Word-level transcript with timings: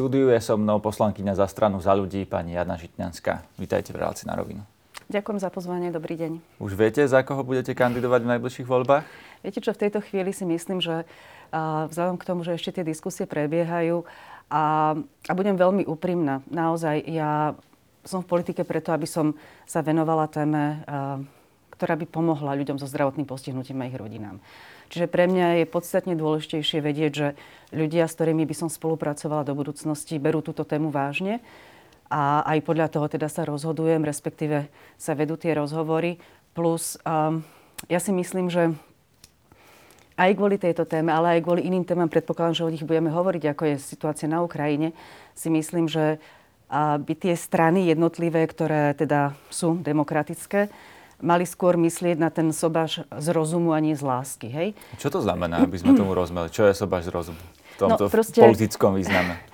štúdiu 0.00 0.32
je 0.32 0.40
so 0.40 0.56
mnou 0.56 0.80
poslankyňa 0.80 1.36
za 1.36 1.44
stranu 1.44 1.76
za 1.76 1.92
ľudí, 1.92 2.24
pani 2.24 2.56
Jana 2.56 2.80
Žitňanská. 2.80 3.44
Vítajte 3.60 3.92
v 3.92 4.00
relácii 4.00 4.24
na 4.24 4.32
rovinu. 4.32 4.64
Ďakujem 5.12 5.36
za 5.44 5.52
pozvanie, 5.52 5.92
dobrý 5.92 6.16
deň. 6.16 6.32
Už 6.56 6.72
viete, 6.72 7.04
za 7.04 7.20
koho 7.20 7.44
budete 7.44 7.76
kandidovať 7.76 8.24
v 8.24 8.30
najbližších 8.32 8.64
voľbách? 8.64 9.04
Viete 9.44 9.60
čo, 9.60 9.76
v 9.76 9.82
tejto 9.84 10.00
chvíli 10.00 10.32
si 10.32 10.48
myslím, 10.48 10.80
že 10.80 11.04
vzhľadom 11.52 12.16
k 12.16 12.24
tomu, 12.24 12.48
že 12.48 12.56
ešte 12.56 12.80
tie 12.80 12.84
diskusie 12.88 13.28
prebiehajú 13.28 14.08
a, 14.48 14.96
a 15.28 15.32
budem 15.36 15.60
veľmi 15.60 15.84
úprimná, 15.84 16.40
naozaj 16.48 17.04
ja 17.04 17.52
som 18.00 18.24
v 18.24 18.40
politike 18.40 18.64
preto, 18.64 18.96
aby 18.96 19.04
som 19.04 19.36
sa 19.68 19.84
venovala 19.84 20.32
téme, 20.32 20.80
ktorá 21.76 21.92
by 22.00 22.08
pomohla 22.08 22.56
ľuďom 22.56 22.80
so 22.80 22.88
zdravotným 22.88 23.28
postihnutím 23.28 23.84
a 23.84 23.92
ich 23.92 24.00
rodinám. 24.00 24.40
Čiže 24.90 25.06
pre 25.06 25.30
mňa 25.30 25.62
je 25.62 25.66
podstatne 25.70 26.18
dôležitejšie 26.18 26.82
vedieť, 26.82 27.12
že 27.14 27.28
ľudia, 27.70 28.10
s 28.10 28.18
ktorými 28.18 28.42
by 28.42 28.54
som 28.58 28.68
spolupracovala 28.68 29.46
do 29.46 29.54
budúcnosti, 29.54 30.18
berú 30.18 30.42
túto 30.42 30.66
tému 30.66 30.90
vážne 30.90 31.38
a 32.10 32.42
aj 32.42 32.58
podľa 32.66 32.90
toho 32.90 33.06
teda 33.06 33.30
sa 33.30 33.46
rozhodujem, 33.46 34.02
respektíve 34.02 34.66
sa 34.98 35.14
vedú 35.14 35.38
tie 35.38 35.54
rozhovory. 35.54 36.18
Plus 36.50 36.98
um, 37.06 37.46
ja 37.86 38.02
si 38.02 38.10
myslím, 38.10 38.50
že 38.50 38.74
aj 40.18 40.36
kvôli 40.36 40.60
tejto 40.60 40.84
téme, 40.84 41.14
ale 41.14 41.38
aj 41.38 41.46
kvôli 41.46 41.64
iným 41.64 41.86
témam, 41.86 42.10
predpokladám, 42.10 42.58
že 42.58 42.66
o 42.66 42.72
nich 42.74 42.84
budeme 42.84 43.08
hovoriť, 43.08 43.56
ako 43.56 43.62
je 43.72 43.76
situácia 43.80 44.28
na 44.28 44.44
Ukrajine, 44.44 44.92
si 45.32 45.48
myslím, 45.48 45.88
že 45.88 46.20
by 46.70 47.12
tie 47.16 47.34
strany 47.34 47.88
jednotlivé, 47.88 48.44
ktoré 48.44 48.92
teda 48.94 49.32
sú 49.48 49.80
demokratické, 49.80 50.68
mali 51.20 51.44
skôr 51.44 51.76
myslieť 51.76 52.16
na 52.18 52.28
ten 52.28 52.50
sobaž 52.50 53.04
z 53.06 53.26
rozumu 53.32 53.72
a 53.76 53.80
nie 53.80 53.96
z 53.96 54.02
lásky. 54.04 54.48
Hej? 54.48 54.68
Čo 54.98 55.08
to 55.12 55.20
znamená, 55.20 55.64
aby 55.64 55.76
sme 55.76 55.96
tomu 55.96 56.16
rozumeli? 56.16 56.52
Čo 56.52 56.68
je 56.68 56.74
sobaž 56.74 57.08
z 57.08 57.10
rozumu? 57.12 57.40
V 57.76 57.88
tomto 57.88 58.08
no, 58.08 58.12
proste, 58.12 58.40
politickom 58.40 58.96
význame. 58.98 59.36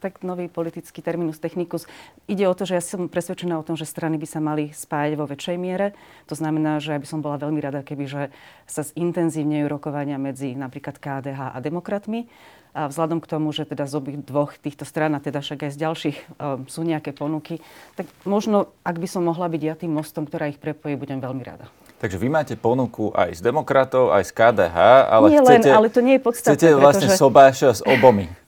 Tak 0.00 0.24
nový 0.24 0.48
politický 0.48 1.04
terminus 1.04 1.36
technicus. 1.36 1.84
Ide 2.24 2.48
o 2.48 2.56
to, 2.56 2.64
že 2.64 2.72
ja 2.72 2.80
som 2.80 3.04
presvedčená 3.04 3.60
o 3.60 3.66
tom, 3.68 3.76
že 3.76 3.84
strany 3.84 4.16
by 4.16 4.24
sa 4.24 4.40
mali 4.40 4.72
spájať 4.72 5.12
vo 5.12 5.28
väčšej 5.28 5.60
miere. 5.60 5.92
To 6.24 6.32
znamená, 6.32 6.80
že 6.80 6.96
ja 6.96 6.98
by 6.98 7.04
som 7.04 7.20
bola 7.20 7.36
veľmi 7.36 7.60
rada, 7.60 7.84
keby 7.84 8.08
že 8.08 8.22
sa 8.64 8.80
zintenzívnejú 8.80 9.68
rokovania 9.68 10.16
medzi 10.16 10.56
napríklad 10.56 10.96
KDH 10.96 11.52
a 11.52 11.58
demokratmi 11.60 12.32
a 12.70 12.86
vzhľadom 12.86 13.18
k 13.18 13.30
tomu, 13.30 13.50
že 13.50 13.66
teda 13.66 13.86
z 13.90 13.98
obých 13.98 14.18
dvoch 14.22 14.54
týchto 14.54 14.86
strán, 14.86 15.14
a 15.16 15.20
teda 15.22 15.42
však 15.42 15.66
aj 15.66 15.72
z 15.74 15.78
ďalších 15.78 16.16
um, 16.38 16.64
sú 16.70 16.86
nejaké 16.86 17.10
ponuky, 17.10 17.58
tak 17.98 18.06
možno, 18.22 18.70
ak 18.86 18.96
by 18.98 19.08
som 19.10 19.26
mohla 19.26 19.50
byť 19.50 19.62
ja 19.62 19.74
tým 19.74 19.90
mostom, 19.90 20.26
ktorá 20.26 20.46
ich 20.46 20.62
prepojí, 20.62 20.94
budem 20.94 21.18
veľmi 21.18 21.42
rada. 21.42 21.66
Takže 22.00 22.16
vy 22.16 22.28
máte 22.32 22.54
ponuku 22.56 23.12
aj 23.12 23.36
z 23.36 23.40
demokratov, 23.44 24.08
aj 24.14 24.24
z 24.24 24.32
KDH, 24.32 24.78
ale 25.12 25.26
nie 25.28 25.40
chcete, 25.44 25.68
len, 25.68 25.76
ale 25.76 25.88
to 25.92 26.00
nie 26.00 26.16
je 26.16 26.22
podstatné. 26.24 26.56
Chcete 26.56 26.68
vlastne 26.80 27.08
pretože... 27.12 27.20
sobáša 27.20 27.70
s 27.76 27.82
obomi. 27.84 28.30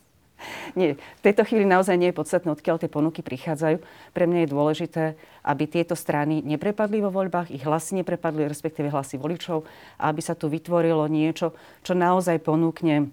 Nie, 0.72 0.96
v 0.96 1.22
tejto 1.22 1.44
chvíli 1.44 1.68
naozaj 1.68 2.00
nie 2.00 2.10
je 2.10 2.16
podstatné, 2.16 2.48
odkiaľ 2.48 2.80
tie 2.80 2.88
ponuky 2.88 3.20
prichádzajú. 3.20 3.76
Pre 4.16 4.24
mňa 4.24 4.40
je 4.42 4.48
dôležité, 4.48 5.04
aby 5.44 5.68
tieto 5.68 5.92
strany 5.92 6.40
neprepadli 6.40 7.04
vo 7.04 7.12
voľbách, 7.12 7.52
ich 7.52 7.62
hlasy 7.62 8.00
neprepadli, 8.00 8.48
respektíve 8.48 8.88
hlasy 8.88 9.20
voličov, 9.20 9.68
a 10.00 10.08
aby 10.08 10.24
sa 10.24 10.32
tu 10.32 10.48
vytvorilo 10.48 11.04
niečo, 11.12 11.52
čo 11.84 11.92
naozaj 11.92 12.40
ponúkne 12.40 13.12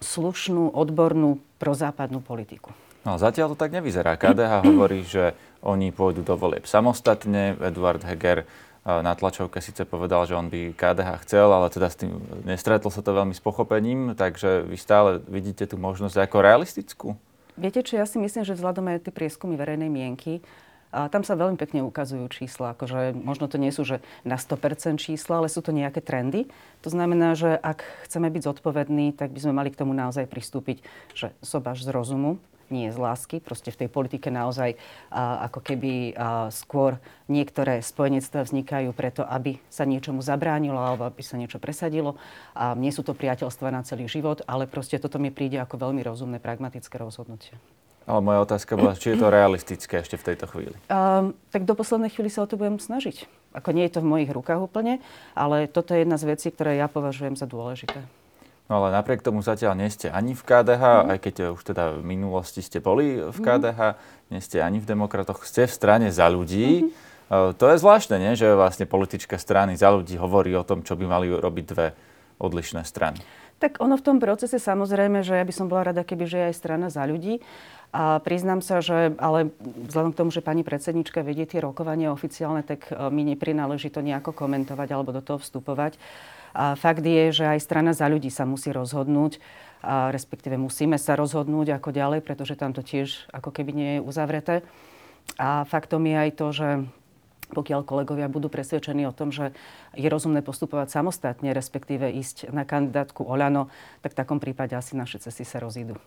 slušnú, 0.00 0.72
odbornú 0.72 1.38
prozápadnú 1.60 2.24
politiku. 2.24 2.72
No 3.00 3.16
zatiaľ 3.16 3.52
to 3.52 3.60
tak 3.60 3.72
nevyzerá. 3.72 4.16
KDH 4.16 4.52
hovorí, 4.68 5.04
že 5.04 5.32
oni 5.60 5.92
pôjdu 5.92 6.24
do 6.24 6.36
volieb 6.36 6.64
samostatne. 6.64 7.56
Eduard 7.60 8.04
Heger 8.04 8.44
eh, 8.44 8.44
na 8.84 9.12
tlačovke 9.16 9.60
síce 9.60 9.84
povedal, 9.84 10.24
že 10.28 10.36
on 10.36 10.48
by 10.48 10.76
KDH 10.76 11.24
chcel, 11.24 11.48
ale 11.52 11.72
teda 11.72 11.88
s 11.88 12.00
tým 12.00 12.16
nestretol 12.44 12.92
sa 12.92 13.04
to 13.04 13.12
veľmi 13.12 13.32
s 13.32 13.40
pochopením, 13.44 14.16
takže 14.16 14.64
vy 14.64 14.76
stále 14.76 15.20
vidíte 15.28 15.68
tú 15.68 15.76
možnosť 15.80 16.16
ako 16.28 16.36
realistickú? 16.40 17.08
Viete 17.60 17.84
čo, 17.84 18.00
ja 18.00 18.08
si 18.08 18.16
myslím, 18.16 18.40
že 18.40 18.56
vzhľadom 18.56 18.88
aj 18.88 19.04
tie 19.04 19.12
prieskumy 19.12 19.52
verejnej 19.60 19.92
mienky, 19.92 20.40
a 20.90 21.06
tam 21.06 21.22
sa 21.22 21.38
veľmi 21.38 21.54
pekne 21.54 21.86
ukazujú 21.86 22.26
čísla, 22.30 22.74
akože 22.74 23.14
možno 23.14 23.46
to 23.46 23.62
nie 23.62 23.70
sú 23.70 23.86
že 23.86 24.02
na 24.26 24.34
100% 24.34 24.98
čísla, 24.98 25.42
ale 25.42 25.48
sú 25.48 25.62
to 25.62 25.70
nejaké 25.70 26.02
trendy. 26.02 26.50
To 26.82 26.90
znamená, 26.90 27.38
že 27.38 27.54
ak 27.54 27.86
chceme 28.06 28.26
byť 28.30 28.42
zodpovední, 28.42 29.14
tak 29.14 29.30
by 29.30 29.40
sme 29.40 29.54
mali 29.54 29.70
k 29.70 29.78
tomu 29.78 29.94
naozaj 29.94 30.26
pristúpiť, 30.26 30.82
že 31.14 31.30
sobaž 31.42 31.86
z 31.86 31.94
rozumu, 31.94 32.42
nie 32.70 32.86
z 32.88 32.98
lásky. 32.98 33.42
Proste 33.42 33.74
v 33.74 33.84
tej 33.84 33.88
politike 33.90 34.30
naozaj 34.30 34.78
a, 35.10 35.46
ako 35.50 35.60
keby 35.60 36.14
a, 36.14 36.48
skôr 36.54 36.96
niektoré 37.26 37.82
spojenectvá 37.82 38.46
vznikajú 38.46 38.94
preto, 38.94 39.26
aby 39.26 39.58
sa 39.66 39.82
niečomu 39.84 40.22
zabránilo 40.22 40.78
alebo 40.78 41.04
aby 41.04 41.20
sa 41.20 41.36
niečo 41.36 41.58
presadilo. 41.58 42.14
A 42.54 42.78
nie 42.78 42.94
sú 42.94 43.02
to 43.02 43.12
priateľstva 43.12 43.74
na 43.74 43.82
celý 43.82 44.06
život, 44.06 44.46
ale 44.46 44.70
proste 44.70 44.96
toto 45.02 45.18
mi 45.18 45.34
príde 45.34 45.58
ako 45.58 45.90
veľmi 45.90 46.00
rozumné, 46.06 46.38
pragmatické 46.38 46.94
rozhodnutie. 46.96 47.58
Ale 48.10 48.26
moja 48.26 48.42
otázka 48.42 48.74
bola, 48.74 48.98
či 48.98 49.14
je 49.14 49.22
to 49.22 49.30
realistické 49.30 50.02
ešte 50.02 50.18
v 50.18 50.34
tejto 50.34 50.50
chvíli. 50.50 50.74
Um, 50.90 51.30
tak 51.54 51.62
do 51.62 51.78
poslednej 51.78 52.10
chvíli 52.10 52.26
sa 52.26 52.42
o 52.42 52.50
to 52.50 52.58
budem 52.58 52.82
snažiť. 52.82 53.30
Ako 53.54 53.70
nie 53.70 53.86
je 53.86 53.94
to 53.94 54.02
v 54.02 54.10
mojich 54.10 54.30
rukách 54.34 54.58
úplne, 54.58 54.98
ale 55.38 55.70
toto 55.70 55.94
je 55.94 56.02
jedna 56.02 56.18
z 56.18 56.26
vecí, 56.26 56.50
ktoré 56.50 56.74
ja 56.74 56.90
považujem 56.90 57.38
za 57.38 57.46
dôležité. 57.46 58.02
No 58.66 58.82
ale 58.82 58.94
napriek 58.94 59.22
tomu 59.22 59.42
zatiaľ 59.46 59.78
nie 59.78 59.90
ste 59.90 60.10
ani 60.10 60.34
v 60.34 60.42
KDH, 60.42 60.82
mm. 60.82 61.06
aj 61.10 61.18
keď 61.22 61.34
už 61.54 61.62
teda 61.62 61.84
v 61.98 62.02
minulosti 62.02 62.62
ste 62.62 62.82
boli 62.82 63.18
v 63.18 63.38
KDH, 63.38 63.78
mm. 63.78 63.98
nie 64.34 64.40
ste 64.42 64.58
ani 64.58 64.82
v 64.82 64.90
demokratoch, 64.90 65.46
ste 65.46 65.70
v 65.70 65.74
strane 65.74 66.08
za 66.10 66.26
ľudí. 66.26 66.86
Mm-hmm. 66.86 67.30
Uh, 67.30 67.50
to 67.54 67.70
je 67.70 67.78
zvláštne, 67.78 68.18
nie? 68.18 68.34
že 68.34 68.58
vlastne 68.58 68.90
politička 68.90 69.38
strany 69.38 69.78
za 69.78 69.90
ľudí 69.90 70.18
hovorí 70.18 70.50
o 70.58 70.66
tom, 70.66 70.82
čo 70.82 70.98
by 70.98 71.06
mali 71.06 71.30
robiť 71.30 71.64
dve 71.66 71.94
odlišné 72.42 72.82
strany. 72.82 73.22
Tak 73.60 73.76
ono 73.76 74.00
v 74.00 74.06
tom 74.06 74.16
procese 74.16 74.56
samozrejme, 74.56 75.20
že 75.20 75.36
ja 75.36 75.44
by 75.44 75.52
som 75.52 75.68
bola 75.68 75.92
rada, 75.92 76.00
keby 76.00 76.24
že 76.24 76.48
aj 76.48 76.54
strana 76.56 76.88
za 76.88 77.04
ľudí. 77.04 77.44
A 77.90 78.22
priznám 78.22 78.62
sa, 78.62 78.78
že 78.78 79.18
ale 79.18 79.50
vzhľadom 79.58 80.14
k 80.14 80.18
tomu, 80.22 80.30
že 80.30 80.46
pani 80.46 80.62
predsednička 80.62 81.26
vedie 81.26 81.42
tie 81.42 81.58
rokovania 81.58 82.14
oficiálne, 82.14 82.62
tak 82.62 82.86
e, 82.86 82.94
mi 83.10 83.26
neprináleží 83.26 83.90
to 83.90 83.98
nejako 83.98 84.30
komentovať 84.30 84.88
alebo 84.94 85.10
do 85.10 85.18
toho 85.18 85.42
vstupovať. 85.42 85.98
A 86.54 86.78
fakt 86.78 87.02
je, 87.02 87.34
že 87.34 87.44
aj 87.50 87.58
strana 87.62 87.90
za 87.90 88.06
ľudí 88.06 88.30
sa 88.30 88.46
musí 88.46 88.70
rozhodnúť, 88.70 89.42
a 89.80 90.12
respektíve 90.12 90.60
musíme 90.60 91.00
sa 91.00 91.16
rozhodnúť 91.16 91.80
ako 91.80 91.90
ďalej, 91.90 92.20
pretože 92.20 92.52
tam 92.54 92.76
to 92.76 92.84
tiež 92.84 93.26
ako 93.32 93.48
keby 93.48 93.72
nie 93.72 93.90
je 93.96 94.04
uzavreté. 94.04 94.54
A 95.40 95.64
faktom 95.64 96.04
je 96.04 96.16
aj 96.20 96.30
to, 96.36 96.46
že 96.52 96.68
pokiaľ 97.50 97.82
kolegovia 97.82 98.30
budú 98.30 98.46
presvedčení 98.46 99.08
o 99.08 99.16
tom, 99.16 99.34
že 99.34 99.50
je 99.98 100.06
rozumné 100.06 100.44
postupovať 100.44 100.94
samostatne, 100.94 101.50
respektíve 101.50 102.06
ísť 102.06 102.54
na 102.54 102.62
kandidátku 102.62 103.26
Oľano, 103.26 103.72
tak 104.04 104.14
v 104.14 104.18
takom 104.22 104.38
prípade 104.38 104.76
asi 104.78 104.94
naše 104.94 105.18
cesty 105.18 105.42
sa 105.42 105.58
rozídu. 105.58 105.98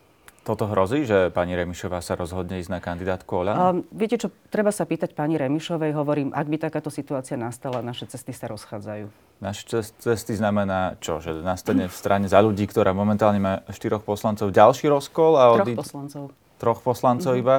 Toto 0.44 0.68
hrozí, 0.68 1.08
že 1.08 1.31
pani 1.31 1.56
Remišová 1.56 2.04
sa 2.04 2.20
rozhodne 2.20 2.59
ísť 2.59 2.68
na 2.68 2.84
kandidátku 2.84 3.31
Oľano? 3.31 3.59
Um, 3.64 3.88
viete 3.96 4.20
čo, 4.20 4.28
treba 4.52 4.76
sa 4.76 4.84
pýtať 4.84 5.16
pani 5.16 5.40
Remišovej. 5.40 5.96
Hovorím, 5.96 6.36
ak 6.36 6.52
by 6.52 6.58
takáto 6.59 6.92
situácia 6.92 7.40
nastala, 7.40 7.80
naše 7.80 8.12
cesty 8.12 8.36
sa 8.36 8.52
rozchádzajú. 8.52 9.08
Naše 9.40 9.64
cesty 10.04 10.36
znamená 10.36 11.00
čo? 11.00 11.24
Že 11.24 11.48
nastane 11.48 11.88
v 11.88 11.96
strane 11.96 12.28
za 12.28 12.44
ľudí, 12.44 12.68
ktorá 12.68 12.92
momentálne 12.92 13.40
má 13.40 13.64
štyroch 13.72 14.04
poslancov, 14.04 14.52
ďalší 14.52 14.92
rozkol? 14.92 15.40
A 15.40 15.64
troch 15.64 15.80
poslancov. 15.80 16.24
Troch 16.60 16.80
poslancov 16.84 17.40
mm-hmm. 17.40 17.44
iba. 17.48 17.56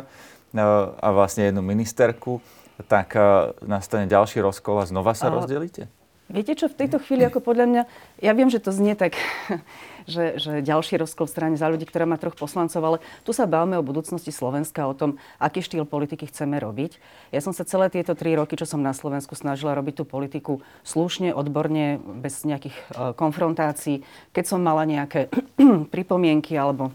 No, 0.53 0.93
a 1.01 1.09
vlastne 1.17 1.49
jednu 1.49 1.65
ministerku. 1.65 2.45
Tak 2.85 3.17
uh, 3.17 3.57
nastane 3.65 4.05
ďalší 4.13 4.45
rozkol 4.45 4.85
a 4.85 4.85
znova 4.85 5.17
sa 5.17 5.33
uh, 5.33 5.41
rozdelíte? 5.41 5.89
Viete 6.25 6.57
čo, 6.57 6.73
v 6.73 6.79
tejto 6.81 6.97
chvíli, 7.05 7.29
ako 7.29 7.45
podľa 7.45 7.67
mňa, 7.69 7.83
ja 8.25 8.33
viem, 8.33 8.49
že 8.49 8.57
to 8.57 8.73
znie 8.73 8.97
tak 8.97 9.13
že, 10.09 10.41
že 10.41 10.53
ďalší 10.65 11.01
rozkol 11.01 11.29
v 11.29 11.35
strane 11.37 11.57
za 11.61 11.69
ľudí, 11.69 11.85
ktorá 11.89 12.05
má 12.05 12.17
troch 12.21 12.37
poslancov, 12.37 12.81
ale 12.81 12.99
tu 13.25 13.33
sa 13.33 13.49
bavíme 13.49 13.81
o 13.81 13.85
budúcnosti 13.85 14.33
Slovenska, 14.33 14.89
o 14.89 14.97
tom, 14.97 15.21
aký 15.41 15.65
štýl 15.65 15.89
politiky 15.89 16.29
chceme 16.29 16.61
robiť. 16.61 16.97
Ja 17.33 17.41
som 17.41 17.53
sa 17.57 17.69
celé 17.69 17.89
tieto 17.93 18.17
tri 18.17 18.37
roky, 18.37 18.57
čo 18.57 18.69
som 18.69 18.81
na 18.81 18.97
Slovensku, 18.97 19.37
snažila 19.37 19.77
robiť 19.77 20.01
tú 20.01 20.05
politiku 20.09 20.53
slušne, 20.85 21.33
odborne, 21.33 22.01
bez 22.01 22.45
nejakých 22.45 22.77
uh, 22.77 23.13
konfrontácií. 23.17 24.05
Keď 24.33 24.45
som 24.45 24.61
mala 24.61 24.85
nejaké 24.85 25.33
pripomienky 25.95 26.57
alebo 26.57 26.93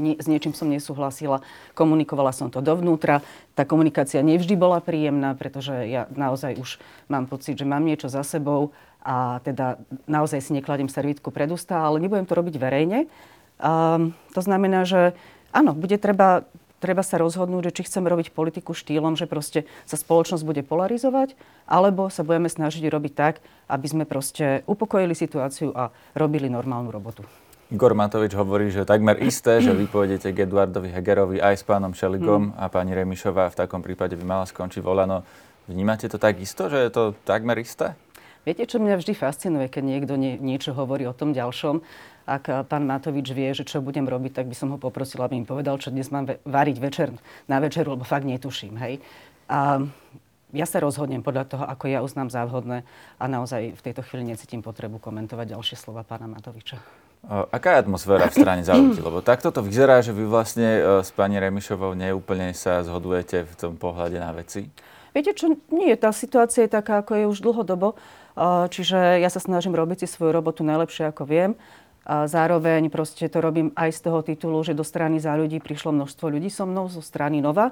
nie, 0.00 0.16
s 0.16 0.26
niečím 0.28 0.56
som 0.56 0.68
nesúhlasila, 0.72 1.44
komunikovala 1.76 2.32
som 2.32 2.48
to 2.48 2.64
dovnútra. 2.64 3.20
Tá 3.52 3.68
komunikácia 3.68 4.24
nevždy 4.24 4.56
bola 4.56 4.80
príjemná, 4.80 5.36
pretože 5.36 5.76
ja 5.92 6.08
naozaj 6.16 6.56
už 6.56 6.80
mám 7.12 7.28
pocit, 7.28 7.60
že 7.60 7.68
mám 7.68 7.84
niečo 7.84 8.08
za 8.08 8.24
sebou 8.24 8.72
a 9.04 9.44
teda 9.44 9.76
naozaj 10.08 10.40
si 10.40 10.56
nekladím 10.56 10.88
servítku 10.88 11.28
pred 11.28 11.52
ústa, 11.52 11.84
ale 11.84 12.00
nebudem 12.00 12.24
to 12.24 12.38
robiť 12.38 12.56
verejne. 12.56 13.10
Um, 13.60 14.16
to 14.32 14.40
znamená, 14.40 14.88
že 14.88 15.12
áno, 15.52 15.76
bude 15.76 16.00
treba, 16.00 16.48
treba 16.80 17.04
sa 17.04 17.20
rozhodnúť, 17.20 17.68
že 17.68 17.74
či 17.76 17.86
chceme 17.92 18.08
robiť 18.08 18.32
politiku 18.32 18.72
štýlom, 18.72 19.20
že 19.20 19.28
proste 19.28 19.68
sa 19.84 20.00
spoločnosť 20.00 20.48
bude 20.48 20.64
polarizovať, 20.64 21.36
alebo 21.68 22.08
sa 22.08 22.24
budeme 22.24 22.48
snažiť 22.48 22.88
robiť 22.88 23.12
tak, 23.12 23.44
aby 23.68 23.86
sme 23.86 24.04
proste 24.08 24.64
upokojili 24.64 25.12
situáciu 25.12 25.76
a 25.76 25.92
robili 26.16 26.48
normálnu 26.48 26.88
robotu. 26.88 27.28
Igor 27.72 27.96
Matovič 27.96 28.36
hovorí, 28.36 28.68
že 28.68 28.84
takmer 28.84 29.16
isté, 29.24 29.64
že 29.64 29.72
vy 29.72 29.88
pôjdete 29.88 30.28
k 30.36 30.44
Eduardovi 30.44 30.92
Hegerovi 30.92 31.40
aj 31.40 31.56
s 31.56 31.64
pánom 31.64 31.96
Šeligom 31.96 32.52
hmm. 32.52 32.60
a 32.60 32.68
pani 32.68 32.92
Remišová 32.92 33.48
v 33.48 33.56
takom 33.64 33.80
prípade 33.80 34.12
by 34.12 34.24
mala 34.28 34.44
skončiť 34.44 34.84
volano. 34.84 35.24
Vnímate 35.72 36.04
to 36.12 36.20
tak 36.20 36.36
isto, 36.36 36.68
že 36.68 36.76
je 36.76 36.90
to 36.92 37.02
takmer 37.24 37.56
isté? 37.56 37.96
Viete, 38.44 38.68
čo 38.68 38.76
mňa 38.76 39.00
vždy 39.00 39.16
fascinuje, 39.16 39.72
keď 39.72 39.82
niekto 39.88 40.20
nie, 40.20 40.36
niečo 40.36 40.76
hovorí 40.76 41.08
o 41.08 41.16
tom 41.16 41.32
ďalšom? 41.32 41.80
Ak 42.28 42.44
pán 42.68 42.84
Matovič 42.84 43.32
vie, 43.32 43.48
že 43.56 43.64
čo 43.64 43.80
budem 43.80 44.04
robiť, 44.04 44.44
tak 44.44 44.52
by 44.52 44.56
som 44.58 44.68
ho 44.68 44.76
poprosila, 44.76 45.24
aby 45.24 45.40
mi 45.40 45.48
povedal, 45.48 45.80
čo 45.80 45.88
dnes 45.88 46.12
mám 46.12 46.28
variť 46.28 46.76
večer 46.76 47.08
na 47.48 47.56
večeru, 47.56 47.96
lebo 47.96 48.04
fakt 48.04 48.28
netuším. 48.28 48.76
Hej? 48.84 49.00
A 49.48 49.80
ja 50.52 50.66
sa 50.68 50.76
rozhodnem 50.76 51.24
podľa 51.24 51.48
toho, 51.48 51.64
ako 51.64 51.88
ja 51.88 52.04
uznám 52.04 52.28
za 52.28 52.44
vhodné 52.44 52.84
a 53.16 53.24
naozaj 53.24 53.72
v 53.72 53.80
tejto 53.80 54.04
chvíli 54.04 54.28
necítim 54.28 54.60
potrebu 54.60 55.00
komentovať 55.00 55.56
ďalšie 55.56 55.76
slova 55.80 56.04
pána 56.04 56.28
Matoviča. 56.28 57.01
Aká 57.22 57.78
je 57.78 57.86
atmosféra 57.86 58.26
v 58.26 58.34
strane 58.34 58.62
za 58.66 58.74
ľudí? 58.74 58.98
Lebo 58.98 59.22
takto 59.22 59.54
to 59.54 59.62
vyzerá, 59.62 60.02
že 60.02 60.10
vy 60.10 60.26
vlastne 60.26 60.68
e, 60.78 60.80
s 61.06 61.14
pani 61.14 61.38
Remišovou 61.38 61.94
neúplne 61.94 62.50
sa 62.50 62.82
zhodujete 62.82 63.46
v 63.46 63.54
tom 63.54 63.78
pohľade 63.78 64.18
na 64.18 64.34
veci. 64.34 64.66
Viete 65.14 65.30
čo, 65.36 65.54
nie, 65.70 65.94
tá 65.94 66.10
situácia 66.10 66.66
je 66.66 66.72
taká, 66.72 67.04
ako 67.04 67.12
je 67.14 67.24
už 67.28 67.38
dlhodobo. 67.44 67.94
Čiže 68.72 69.20
ja 69.20 69.28
sa 69.28 69.44
snažím 69.44 69.76
robiť 69.76 70.04
si 70.04 70.06
svoju 70.08 70.32
robotu 70.32 70.64
najlepšie, 70.64 71.12
ako 71.12 71.28
viem. 71.28 71.52
A 72.02 72.26
zároveň 72.26 72.90
proste 72.90 73.30
to 73.30 73.38
robím 73.38 73.70
aj 73.78 73.94
z 73.94 74.00
toho 74.10 74.20
titulu, 74.26 74.62
že 74.66 74.74
do 74.74 74.82
strany 74.82 75.22
za 75.22 75.38
ľudí 75.38 75.62
prišlo 75.62 75.94
množstvo 75.94 76.34
ľudí 76.34 76.50
so 76.50 76.66
mnou, 76.66 76.90
zo 76.90 76.98
strany 76.98 77.38
Nova. 77.38 77.70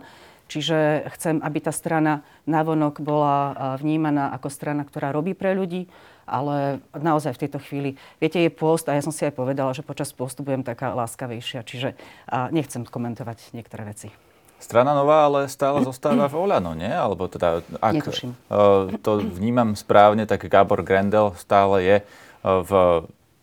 Čiže 0.51 1.07
chcem, 1.15 1.39
aby 1.47 1.63
tá 1.63 1.71
strana 1.71 2.27
navonok 2.43 2.99
bola 2.99 3.55
vnímaná 3.79 4.35
ako 4.35 4.51
strana, 4.51 4.83
ktorá 4.83 5.15
robí 5.15 5.31
pre 5.31 5.55
ľudí, 5.55 5.87
ale 6.27 6.83
naozaj 6.91 7.39
v 7.39 7.43
tejto 7.47 7.59
chvíli, 7.63 7.95
viete, 8.19 8.43
je 8.43 8.51
post 8.51 8.91
a 8.91 8.99
ja 8.99 9.03
som 9.03 9.15
si 9.15 9.23
aj 9.23 9.35
povedala, 9.35 9.71
že 9.75 9.87
počas 9.87 10.11
postu 10.11 10.43
budem 10.43 10.67
taká 10.67 10.91
láskavejšia, 10.95 11.63
čiže 11.63 11.95
nechcem 12.51 12.83
komentovať 12.83 13.55
niektoré 13.55 13.87
veci. 13.87 14.11
Strana 14.59 14.91
Nová 14.91 15.31
ale 15.31 15.47
stále 15.47 15.87
zostáva 15.87 16.27
v 16.27 16.37
Oľano, 16.37 16.75
nie? 16.75 16.91
Alebo 16.91 17.31
teda, 17.31 17.63
ak 17.79 17.95
Netuším. 18.03 18.35
to 19.07 19.11
vnímam 19.23 19.79
správne, 19.79 20.27
tak 20.27 20.51
Gábor 20.51 20.83
Grendel 20.83 21.31
stále 21.39 21.77
je 21.83 21.97
v 22.43 22.71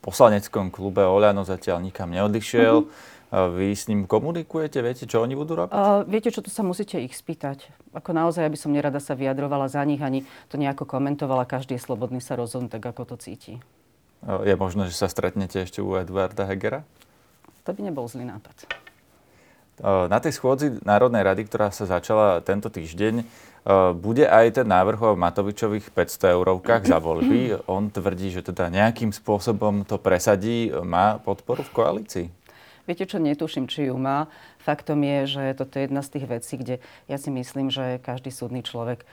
poslaneckom 0.07 0.71
klube 0.71 1.03
Oľano, 1.03 1.43
zatiaľ 1.43 1.83
nikam 1.83 2.07
neodišiel. 2.15 2.87
Mm-hmm. 2.87 3.15
Vy 3.27 3.75
s 3.75 3.91
ním 3.91 4.07
komunikujete? 4.07 4.79
Viete, 4.79 5.03
čo 5.03 5.19
oni 5.19 5.35
budú 5.35 5.59
robiť? 5.59 5.75
Uh, 5.75 6.07
viete, 6.07 6.31
čo 6.31 6.39
to 6.39 6.47
sa 6.47 6.63
musíte 6.63 6.95
ich 6.95 7.11
spýtať. 7.11 7.67
Ako 7.91 8.15
naozaj, 8.15 8.47
aby 8.47 8.55
som 8.55 8.71
nerada 8.71 9.03
sa 9.03 9.19
vyjadrovala 9.19 9.67
za 9.67 9.83
nich, 9.83 9.99
ani 9.99 10.23
to 10.47 10.55
nejako 10.55 10.87
komentovala. 10.87 11.43
Každý 11.43 11.75
je 11.75 11.83
slobodný 11.83 12.23
sa 12.23 12.39
rozhodnúť 12.39 12.79
tak, 12.79 12.87
ako 12.87 13.03
to 13.03 13.15
cíti. 13.19 13.59
Je 14.23 14.55
možné, 14.55 14.87
že 14.87 14.95
sa 14.95 15.11
stretnete 15.11 15.59
ešte 15.59 15.83
u 15.83 15.99
Eduarda 15.99 16.47
Hegera? 16.47 16.87
To 17.67 17.75
by 17.75 17.83
nebol 17.83 18.07
zlý 18.07 18.23
nápad. 18.31 18.86
Na 19.83 20.17
tej 20.17 20.33
schôdzi 20.33 20.81
Národnej 20.81 21.21
rady, 21.21 21.45
ktorá 21.45 21.69
sa 21.69 21.85
začala 21.85 22.41
tento 22.41 22.73
týždeň, 22.73 23.21
bude 23.99 24.25
aj 24.25 24.63
ten 24.63 24.67
návrh 24.67 24.99
o 25.03 25.19
Matovičových 25.19 25.91
500 25.91 26.33
eurovkách 26.39 26.87
za 26.87 26.97
voľby. 26.97 27.67
On 27.67 27.91
tvrdí, 27.91 28.31
že 28.31 28.41
teda 28.41 28.71
nejakým 28.71 29.11
spôsobom 29.11 29.83
to 29.83 29.99
presadí. 29.99 30.71
Má 30.71 31.19
podporu 31.19 31.67
v 31.67 31.75
koalícii? 31.75 32.27
Viete 32.87 33.03
čo, 33.03 33.19
netuším, 33.19 33.67
či 33.67 33.91
ju 33.91 33.99
má. 33.99 34.31
Faktom 34.63 35.03
je, 35.03 35.27
že 35.27 35.43
toto 35.59 35.75
je 35.75 35.91
jedna 35.91 35.99
z 35.99 36.11
tých 36.15 36.25
vecí, 36.31 36.53
kde 36.55 36.75
ja 37.11 37.19
si 37.19 37.27
myslím, 37.27 37.67
že 37.67 37.99
každý 37.99 38.31
súdny 38.31 38.63
človek 38.63 39.03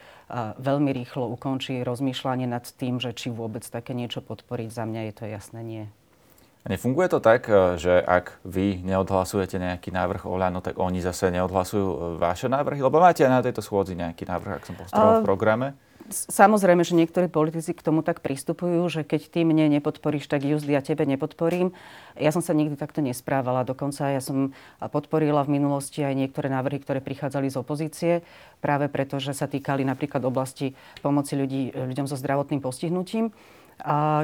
veľmi 0.55 0.95
rýchlo 0.95 1.27
ukončí 1.35 1.83
rozmýšľanie 1.83 2.47
nad 2.47 2.63
tým, 2.63 3.03
že 3.03 3.11
či 3.11 3.27
vôbec 3.27 3.67
také 3.67 3.91
niečo 3.91 4.23
podporiť. 4.23 4.71
Za 4.71 4.87
mňa 4.87 5.01
je 5.11 5.13
to 5.19 5.25
jasné 5.27 5.61
nie. 5.67 5.83
Nefunguje 6.65 7.13
to 7.13 7.21
tak, 7.21 7.45
e, 7.45 7.77
že 7.77 8.01
ak 8.01 8.41
vy 8.41 8.81
neodhlasujete 8.81 9.61
nejaký 9.61 9.93
návrh 9.93 10.25
Oľano, 10.25 10.65
tak 10.65 10.81
oni 10.81 10.97
zase 10.97 11.29
neodhlasujú 11.29 11.85
e, 11.85 11.97
vaše 12.17 12.49
návrhy? 12.49 12.81
Lebo 12.81 12.97
máte 12.97 13.21
na 13.29 13.45
tejto 13.45 13.61
schôdzi 13.61 13.93
nejaký 13.93 14.25
návrh, 14.25 14.51
ak 14.57 14.65
som 14.65 14.73
postrel 14.73 15.21
v 15.21 15.29
programe. 15.29 15.77
Samozrejme, 16.09 16.85
že 16.85 16.93
niektorí 16.93 17.29
politici 17.29 17.73
k 17.73 17.81
tomu 17.81 18.05
tak 18.05 18.21
pristupujú, 18.21 18.81
že 18.93 19.01
keď 19.01 19.21
ty 19.29 19.41
mne 19.41 19.73
nepodporíš, 19.77 20.29
tak 20.29 20.45
Juzdy 20.45 20.77
ja 20.77 20.81
tebe 20.85 21.01
nepodporím. 21.01 21.73
Ja 22.13 22.29
som 22.29 22.45
sa 22.45 22.53
nikdy 22.53 22.77
takto 22.77 23.01
nesprávala. 23.01 23.65
Dokonca 23.65 24.13
ja 24.13 24.21
som 24.21 24.53
podporila 24.77 25.41
v 25.41 25.57
minulosti 25.57 26.05
aj 26.05 26.13
niektoré 26.13 26.45
návrhy, 26.53 26.85
ktoré 26.85 27.01
prichádzali 27.01 27.49
z 27.49 27.57
opozície, 27.57 28.11
práve 28.61 28.85
preto, 28.85 29.17
že 29.17 29.33
sa 29.33 29.49
týkali 29.49 29.81
napríklad 29.81 30.21
oblasti 30.21 30.77
pomoci 31.01 31.33
ľudí, 31.41 31.73
ľuďom 31.73 32.05
so 32.05 32.13
zdravotným 32.13 32.61
postihnutím. 32.61 33.33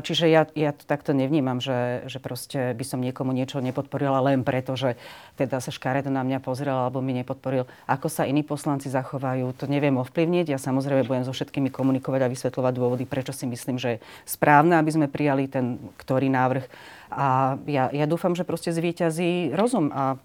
Čiže 0.01 0.31
ja, 0.31 0.47
ja 0.55 0.71
to 0.71 0.87
takto 0.87 1.11
nevnímam, 1.11 1.59
že, 1.59 2.07
že 2.07 2.23
proste 2.23 2.71
by 2.71 2.85
som 2.87 3.03
niekomu 3.03 3.35
niečo 3.35 3.59
nepodporila 3.59 4.23
len 4.23 4.47
preto, 4.47 4.79
že 4.79 4.95
teda 5.35 5.59
sa 5.59 5.75
škaredo 5.75 6.07
na 6.07 6.23
mňa 6.23 6.39
pozrel 6.39 6.73
alebo 6.73 7.03
mi 7.03 7.11
nepodporil. 7.11 7.67
Ako 7.83 8.07
sa 8.07 8.23
iní 8.23 8.47
poslanci 8.47 8.87
zachovajú, 8.87 9.51
to 9.59 9.67
neviem 9.67 9.99
ovplyvniť. 9.99 10.55
Ja 10.55 10.59
samozrejme 10.59 11.03
budem 11.03 11.27
so 11.27 11.35
všetkými 11.35 11.67
komunikovať 11.67 12.21
a 12.23 12.31
vysvetľovať 12.31 12.73
dôvody, 12.79 13.03
prečo 13.03 13.35
si 13.35 13.43
myslím, 13.43 13.75
že 13.75 13.99
je 13.99 14.01
správne, 14.23 14.79
aby 14.79 14.91
sme 14.95 15.11
prijali 15.11 15.51
ten 15.51 15.77
ktorý 15.99 16.31
návrh. 16.31 16.65
A 17.11 17.59
ja, 17.67 17.91
ja 17.91 18.05
dúfam, 18.07 18.31
že 18.31 18.47
proste 18.47 18.71
zvýťazí 18.71 19.51
rozum 19.51 19.91
a 19.91 20.15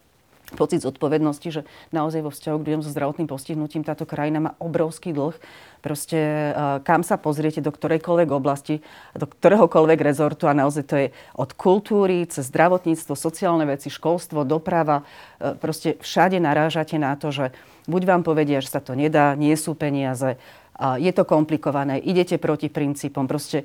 pocit 0.54 0.86
zodpovednosti, 0.86 1.48
že 1.50 1.62
naozaj 1.90 2.22
vo 2.22 2.30
vzťahu 2.30 2.56
k 2.62 2.66
ľuďom 2.70 2.82
so 2.86 2.94
zdravotným 2.94 3.26
postihnutím 3.26 3.82
táto 3.82 4.06
krajina 4.06 4.38
má 4.38 4.52
obrovský 4.62 5.10
dlh. 5.10 5.34
Proste 5.82 6.18
e, 6.18 6.50
kam 6.86 7.02
sa 7.02 7.18
pozriete, 7.18 7.58
do 7.58 7.74
ktorejkoľvek 7.74 8.30
oblasti, 8.30 8.84
do 9.18 9.26
ktoréhokoľvek 9.26 9.98
rezortu 9.98 10.46
a 10.46 10.54
naozaj 10.54 10.84
to 10.86 10.96
je 11.02 11.06
od 11.34 11.50
kultúry, 11.58 12.22
cez 12.30 12.46
zdravotníctvo, 12.46 13.18
sociálne 13.18 13.66
veci, 13.66 13.90
školstvo, 13.90 14.46
doprava. 14.46 15.02
E, 15.42 15.58
proste 15.58 15.98
všade 15.98 16.38
narážate 16.38 16.94
na 16.98 17.18
to, 17.18 17.34
že 17.34 17.50
buď 17.90 18.02
vám 18.06 18.22
povedia, 18.22 18.62
že 18.62 18.70
sa 18.70 18.78
to 18.78 18.94
nedá, 18.94 19.34
nie 19.34 19.54
sú 19.58 19.74
peniaze, 19.74 20.38
je 20.76 21.12
to 21.12 21.24
komplikované, 21.24 21.96
idete 21.96 22.36
proti 22.36 22.68
princípom. 22.68 23.24
Proste 23.24 23.64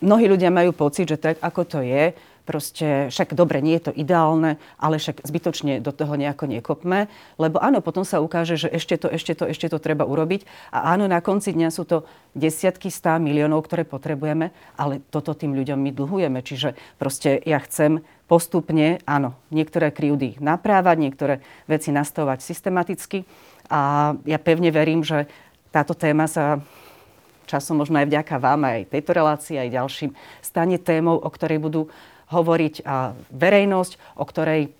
mnohí 0.00 0.24
ľudia 0.24 0.48
majú 0.48 0.72
pocit, 0.72 1.04
že 1.12 1.20
tak 1.20 1.36
ako 1.44 1.62
to 1.68 1.78
je, 1.84 2.16
proste 2.44 3.12
však 3.12 3.36
dobre, 3.36 3.60
nie 3.62 3.78
je 3.78 3.90
to 3.90 3.92
ideálne, 3.92 4.56
ale 4.80 4.98
však 4.98 5.22
zbytočne 5.22 5.78
do 5.78 5.92
toho 5.92 6.16
nejako 6.16 6.50
nekopme, 6.50 7.06
lebo 7.36 7.60
áno, 7.62 7.84
potom 7.84 8.02
sa 8.02 8.18
ukáže, 8.18 8.56
že 8.56 8.68
ešte 8.68 8.96
to, 8.98 9.08
ešte 9.12 9.32
to, 9.36 9.44
ešte 9.46 9.66
to 9.70 9.78
treba 9.78 10.04
urobiť. 10.06 10.44
A 10.74 10.94
áno, 10.94 11.06
na 11.06 11.22
konci 11.22 11.54
dňa 11.54 11.68
sú 11.70 11.86
to 11.86 12.08
desiatky, 12.34 12.88
stá 12.90 13.18
miliónov, 13.18 13.66
ktoré 13.66 13.86
potrebujeme, 13.86 14.50
ale 14.74 15.04
toto 15.10 15.34
tým 15.34 15.54
ľuďom 15.54 15.78
my 15.78 15.90
dlhujeme. 15.94 16.40
Čiže 16.42 16.78
proste 16.98 17.38
ja 17.42 17.58
chcem 17.62 18.02
postupne, 18.30 19.02
áno, 19.10 19.34
niektoré 19.50 19.90
krivdy 19.90 20.38
naprávať, 20.38 20.96
niektoré 21.02 21.34
veci 21.66 21.90
nastavovať 21.90 22.38
systematicky. 22.46 23.26
A 23.66 24.14
ja 24.22 24.38
pevne 24.38 24.70
verím, 24.70 25.02
že 25.02 25.26
táto 25.70 25.94
téma 25.94 26.30
sa 26.30 26.62
časom 27.50 27.82
možno 27.82 27.98
aj 27.98 28.06
vďaka 28.06 28.38
vám, 28.38 28.62
aj 28.62 28.94
tejto 28.94 29.10
relácii, 29.10 29.58
aj 29.58 29.74
ďalším, 29.74 30.10
stane 30.38 30.78
témou, 30.78 31.18
o 31.18 31.26
ktorej 31.26 31.58
budú 31.58 31.90
hovoriť 32.30 32.74
a 32.86 33.12
verejnosť, 33.34 33.92
o 34.16 34.24
ktorej 34.24 34.72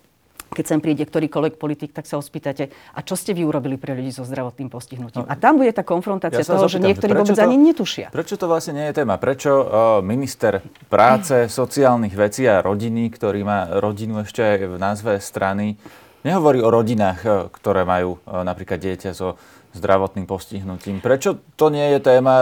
keď 0.51 0.65
sem 0.67 0.79
príde 0.83 1.07
ktorýkoľvek 1.07 1.55
politik, 1.55 1.95
tak 1.95 2.03
sa 2.03 2.19
ospýtate, 2.19 2.75
a 2.91 2.99
čo 2.99 3.15
ste 3.15 3.31
vy 3.31 3.47
urobili 3.47 3.79
pre 3.79 3.95
ľudí 3.95 4.11
so 4.11 4.27
zdravotným 4.27 4.67
postihnutím? 4.67 5.23
No, 5.23 5.27
a 5.31 5.39
tam 5.39 5.55
bude 5.55 5.71
tá 5.71 5.79
konfrontácia 5.79 6.43
ja 6.43 6.47
toho, 6.47 6.67
že 6.67 6.83
niektorí 6.83 7.15
vôbec 7.15 7.39
to, 7.39 7.39
ani 7.39 7.55
netušia. 7.55 8.11
Prečo 8.11 8.35
to 8.35 8.51
vlastne 8.51 8.75
nie 8.75 8.85
je 8.91 8.99
téma? 8.99 9.15
Prečo 9.15 9.51
uh, 9.55 9.63
minister 10.03 10.59
práce, 10.91 11.47
sociálnych 11.61 12.11
vecí 12.11 12.43
a 12.51 12.59
rodiny, 12.59 13.07
ktorý 13.15 13.47
má 13.47 13.79
rodinu 13.79 14.27
ešte 14.27 14.43
aj 14.43 14.57
v 14.67 14.75
názve 14.75 15.11
strany, 15.23 15.79
nehovorí 16.27 16.59
o 16.59 16.67
rodinách, 16.67 17.47
ktoré 17.55 17.87
majú 17.87 18.19
uh, 18.19 18.43
napríklad 18.43 18.83
dieťa 18.83 19.15
so 19.15 19.39
zdravotným 19.71 20.27
postihnutím. 20.27 20.99
Prečo 20.99 21.39
to 21.55 21.71
nie 21.71 21.95
je 21.95 21.99
téma, 22.03 22.35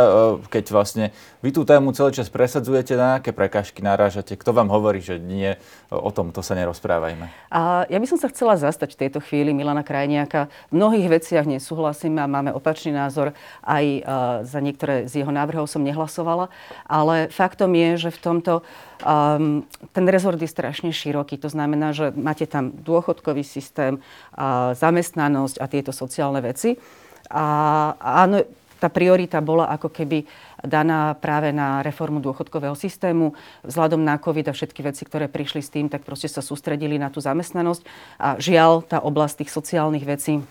keď 0.50 0.74
vlastne 0.74 1.06
vy 1.40 1.50
tú 1.56 1.64
tému 1.64 1.96
celý 1.96 2.12
čas 2.12 2.28
presadzujete, 2.28 3.00
na 3.00 3.20
aké 3.20 3.32
prekážky 3.32 3.80
narážate? 3.80 4.36
Kto 4.36 4.52
vám 4.52 4.68
hovorí, 4.68 5.00
že 5.00 5.16
nie, 5.18 5.56
o 5.88 6.12
tom 6.12 6.36
to 6.36 6.44
sa 6.44 6.56
nerozprávajme? 6.56 7.32
A 7.48 7.88
ja 7.88 7.98
by 8.00 8.08
som 8.08 8.20
sa 8.20 8.28
chcela 8.28 8.60
zastať 8.60 8.96
v 8.96 9.00
tejto 9.08 9.20
chvíli 9.24 9.56
Milana 9.56 9.88
Krajniaka. 9.88 10.52
V 10.68 10.80
mnohých 10.80 11.08
veciach 11.08 11.48
nesúhlasíme 11.48 12.20
a 12.20 12.28
máme 12.28 12.52
opačný 12.52 12.92
názor. 12.92 13.32
Aj 13.64 13.86
e, 13.86 14.02
za 14.44 14.60
niektoré 14.60 15.08
z 15.08 15.24
jeho 15.24 15.32
návrhov 15.32 15.72
som 15.72 15.80
nehlasovala. 15.80 16.52
Ale 16.86 17.32
faktom 17.32 17.72
je, 17.72 18.08
že 18.08 18.10
v 18.12 18.20
tomto 18.20 18.54
Um, 19.00 19.64
ten 19.96 20.04
rezort 20.12 20.36
je 20.36 20.52
strašne 20.52 20.92
široký, 20.92 21.40
to 21.40 21.48
znamená, 21.48 21.96
že 21.96 22.12
máte 22.12 22.44
tam 22.44 22.76
dôchodkový 22.84 23.48
systém, 23.48 23.96
uh, 23.96 24.76
zamestnanosť 24.76 25.56
a 25.56 25.66
tieto 25.72 25.96
sociálne 25.96 26.44
veci. 26.44 26.76
A 27.32 27.46
áno, 27.96 28.44
tá 28.80 28.88
priorita 28.88 29.44
bola 29.44 29.68
ako 29.70 29.92
keby 29.92 30.24
daná 30.64 31.14
práve 31.20 31.52
na 31.52 31.84
reformu 31.84 32.24
dôchodkového 32.24 32.74
systému. 32.74 33.36
Vzhľadom 33.68 34.00
na 34.00 34.16
COVID 34.16 34.50
a 34.50 34.56
všetky 34.56 34.82
veci, 34.84 35.04
ktoré 35.04 35.28
prišli 35.28 35.62
s 35.62 35.70
tým, 35.72 35.92
tak 35.92 36.08
proste 36.08 36.32
sa 36.32 36.40
sústredili 36.40 36.96
na 36.96 37.12
tú 37.12 37.20
zamestnanosť. 37.20 37.84
A 38.18 38.40
žiaľ, 38.40 38.84
tá 38.84 39.04
oblasť 39.04 39.44
tých 39.46 39.52
sociálnych 39.52 40.08
vecí 40.08 40.42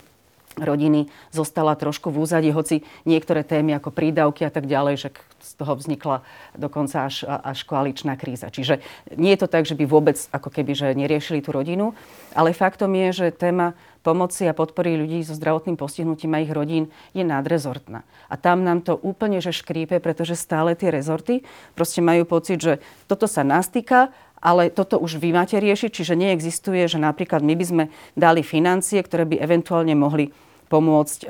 rodiny 0.57 1.05
zostala 1.29 1.77
trošku 1.77 2.09
v 2.09 2.25
úzadi, 2.25 2.49
hoci 2.49 2.81
niektoré 3.05 3.45
témy 3.45 3.77
ako 3.77 3.93
prídavky 3.93 4.47
a 4.47 4.51
tak 4.51 4.65
ďalej, 4.65 4.95
že 4.97 5.09
z 5.39 5.51
toho 5.55 5.77
vznikla 5.77 6.25
dokonca 6.57 7.07
až, 7.07 7.23
až 7.27 7.63
koaličná 7.63 8.17
kríza. 8.19 8.51
Čiže 8.51 8.81
nie 9.15 9.31
je 9.35 9.41
to 9.45 9.47
tak, 9.47 9.69
že 9.69 9.77
by 9.77 9.85
vôbec 9.85 10.17
ako 10.33 10.49
keby 10.51 10.71
že 10.75 10.97
neriešili 10.97 11.39
tú 11.39 11.55
rodinu, 11.55 11.95
ale 12.35 12.55
faktom 12.55 12.91
je, 12.95 13.25
že 13.25 13.35
téma 13.35 13.77
pomoci 13.99 14.47
a 14.47 14.55
podpory 14.55 14.95
ľudí 14.95 15.19
so 15.27 15.35
zdravotným 15.35 15.75
postihnutím 15.75 16.31
a 16.35 16.43
ich 16.43 16.51
rodín 16.51 16.87
je 17.11 17.23
nadrezortná. 17.23 18.07
A 18.31 18.35
tam 18.39 18.63
nám 18.63 18.79
to 18.81 18.95
úplne 18.95 19.43
že 19.43 19.51
škrípe, 19.51 19.99
pretože 19.99 20.39
stále 20.39 20.75
tie 20.75 20.87
rezorty 20.87 21.43
proste 21.75 21.99
majú 21.99 22.23
pocit, 22.23 22.63
že 22.63 22.73
toto 23.11 23.27
sa 23.27 23.43
nás 23.43 23.67
týka 23.67 24.11
ale 24.39 24.71
toto 24.71 24.99
už 24.99 25.19
vy 25.19 25.35
máte 25.35 25.59
riešiť, 25.59 25.91
čiže 25.91 26.15
neexistuje, 26.15 26.87
že 26.87 26.99
napríklad 26.99 27.43
my 27.43 27.53
by 27.59 27.65
sme 27.67 27.83
dali 28.15 28.41
financie, 28.43 29.03
ktoré 29.03 29.27
by 29.27 29.39
eventuálne 29.39 29.95
mohli 29.95 30.31
pomôcť, 30.71 31.27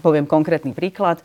poviem 0.00 0.24
konkrétny 0.24 0.72
príklad, 0.72 1.20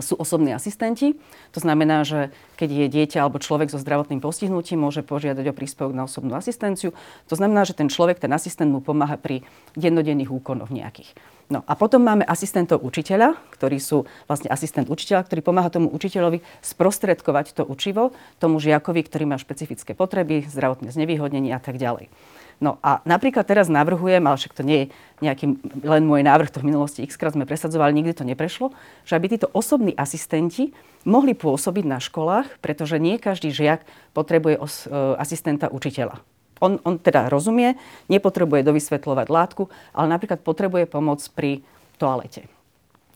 sú 0.00 0.16
osobní 0.16 0.56
asistenti. 0.56 1.12
To 1.52 1.60
znamená, 1.60 2.00
že 2.06 2.32
keď 2.56 2.68
je 2.70 2.86
dieťa 2.88 3.18
alebo 3.20 3.42
človek 3.42 3.68
so 3.68 3.76
zdravotným 3.76 4.24
postihnutím, 4.24 4.80
môže 4.80 5.04
požiadať 5.04 5.52
o 5.52 5.56
príspevok 5.56 5.92
na 5.92 6.08
osobnú 6.08 6.32
asistenciu. 6.32 6.96
To 7.28 7.34
znamená, 7.36 7.68
že 7.68 7.76
ten 7.76 7.92
človek, 7.92 8.16
ten 8.16 8.32
asistent 8.32 8.72
mu 8.72 8.80
pomáha 8.80 9.20
pri 9.20 9.44
dennodenných 9.76 10.32
úkonoch 10.32 10.72
nejakých. 10.72 11.12
No 11.52 11.60
a 11.68 11.76
potom 11.76 12.00
máme 12.00 12.24
asistentov 12.24 12.80
učiteľa, 12.80 13.36
ktorí 13.52 13.76
sú 13.76 14.08
vlastne 14.24 14.48
asistent 14.48 14.88
učiteľa, 14.88 15.28
ktorý 15.28 15.44
pomáha 15.44 15.68
tomu 15.68 15.92
učiteľovi 15.92 16.40
sprostredkovať 16.64 17.60
to 17.60 17.62
učivo 17.68 18.16
tomu 18.40 18.56
žiakovi, 18.56 19.04
ktorý 19.04 19.28
má 19.28 19.36
špecifické 19.36 19.92
potreby, 19.92 20.48
zdravotné 20.48 20.88
znevýhodnenie 20.88 21.52
a 21.52 21.60
tak 21.60 21.76
ďalej. 21.76 22.08
No 22.62 22.80
a 22.80 23.04
napríklad 23.04 23.44
teraz 23.44 23.68
navrhujem, 23.68 24.24
ale 24.24 24.38
však 24.38 24.56
to 24.56 24.64
nie 24.64 24.78
je 24.80 24.86
nejaký 25.20 25.60
len 25.84 26.02
môj 26.08 26.24
návrh, 26.24 26.48
to 26.48 26.64
v 26.64 26.72
minulosti 26.72 27.04
x 27.04 27.20
krát 27.20 27.36
sme 27.36 27.44
presadzovali, 27.44 27.92
nikdy 27.92 28.16
to 28.16 28.24
neprešlo, 28.24 28.72
že 29.04 29.18
aby 29.18 29.36
títo 29.36 29.52
osobní 29.52 29.92
asistenti 29.92 30.72
mohli 31.04 31.36
pôsobiť 31.36 31.84
na 31.84 32.00
školách, 32.00 32.62
pretože 32.64 32.96
nie 33.02 33.20
každý 33.20 33.52
žiak 33.52 33.84
potrebuje 34.16 34.56
os- 34.56 34.86
e, 34.86 34.94
asistenta 35.20 35.68
učiteľa. 35.68 36.22
On, 36.62 36.78
on 36.86 36.94
teda 37.02 37.26
rozumie, 37.26 37.74
nepotrebuje 38.06 38.62
dovysvetľovať 38.62 39.26
látku, 39.26 39.66
ale 39.90 40.06
napríklad 40.06 40.46
potrebuje 40.46 40.86
pomoc 40.86 41.18
pri 41.34 41.66
toalete. 41.98 42.46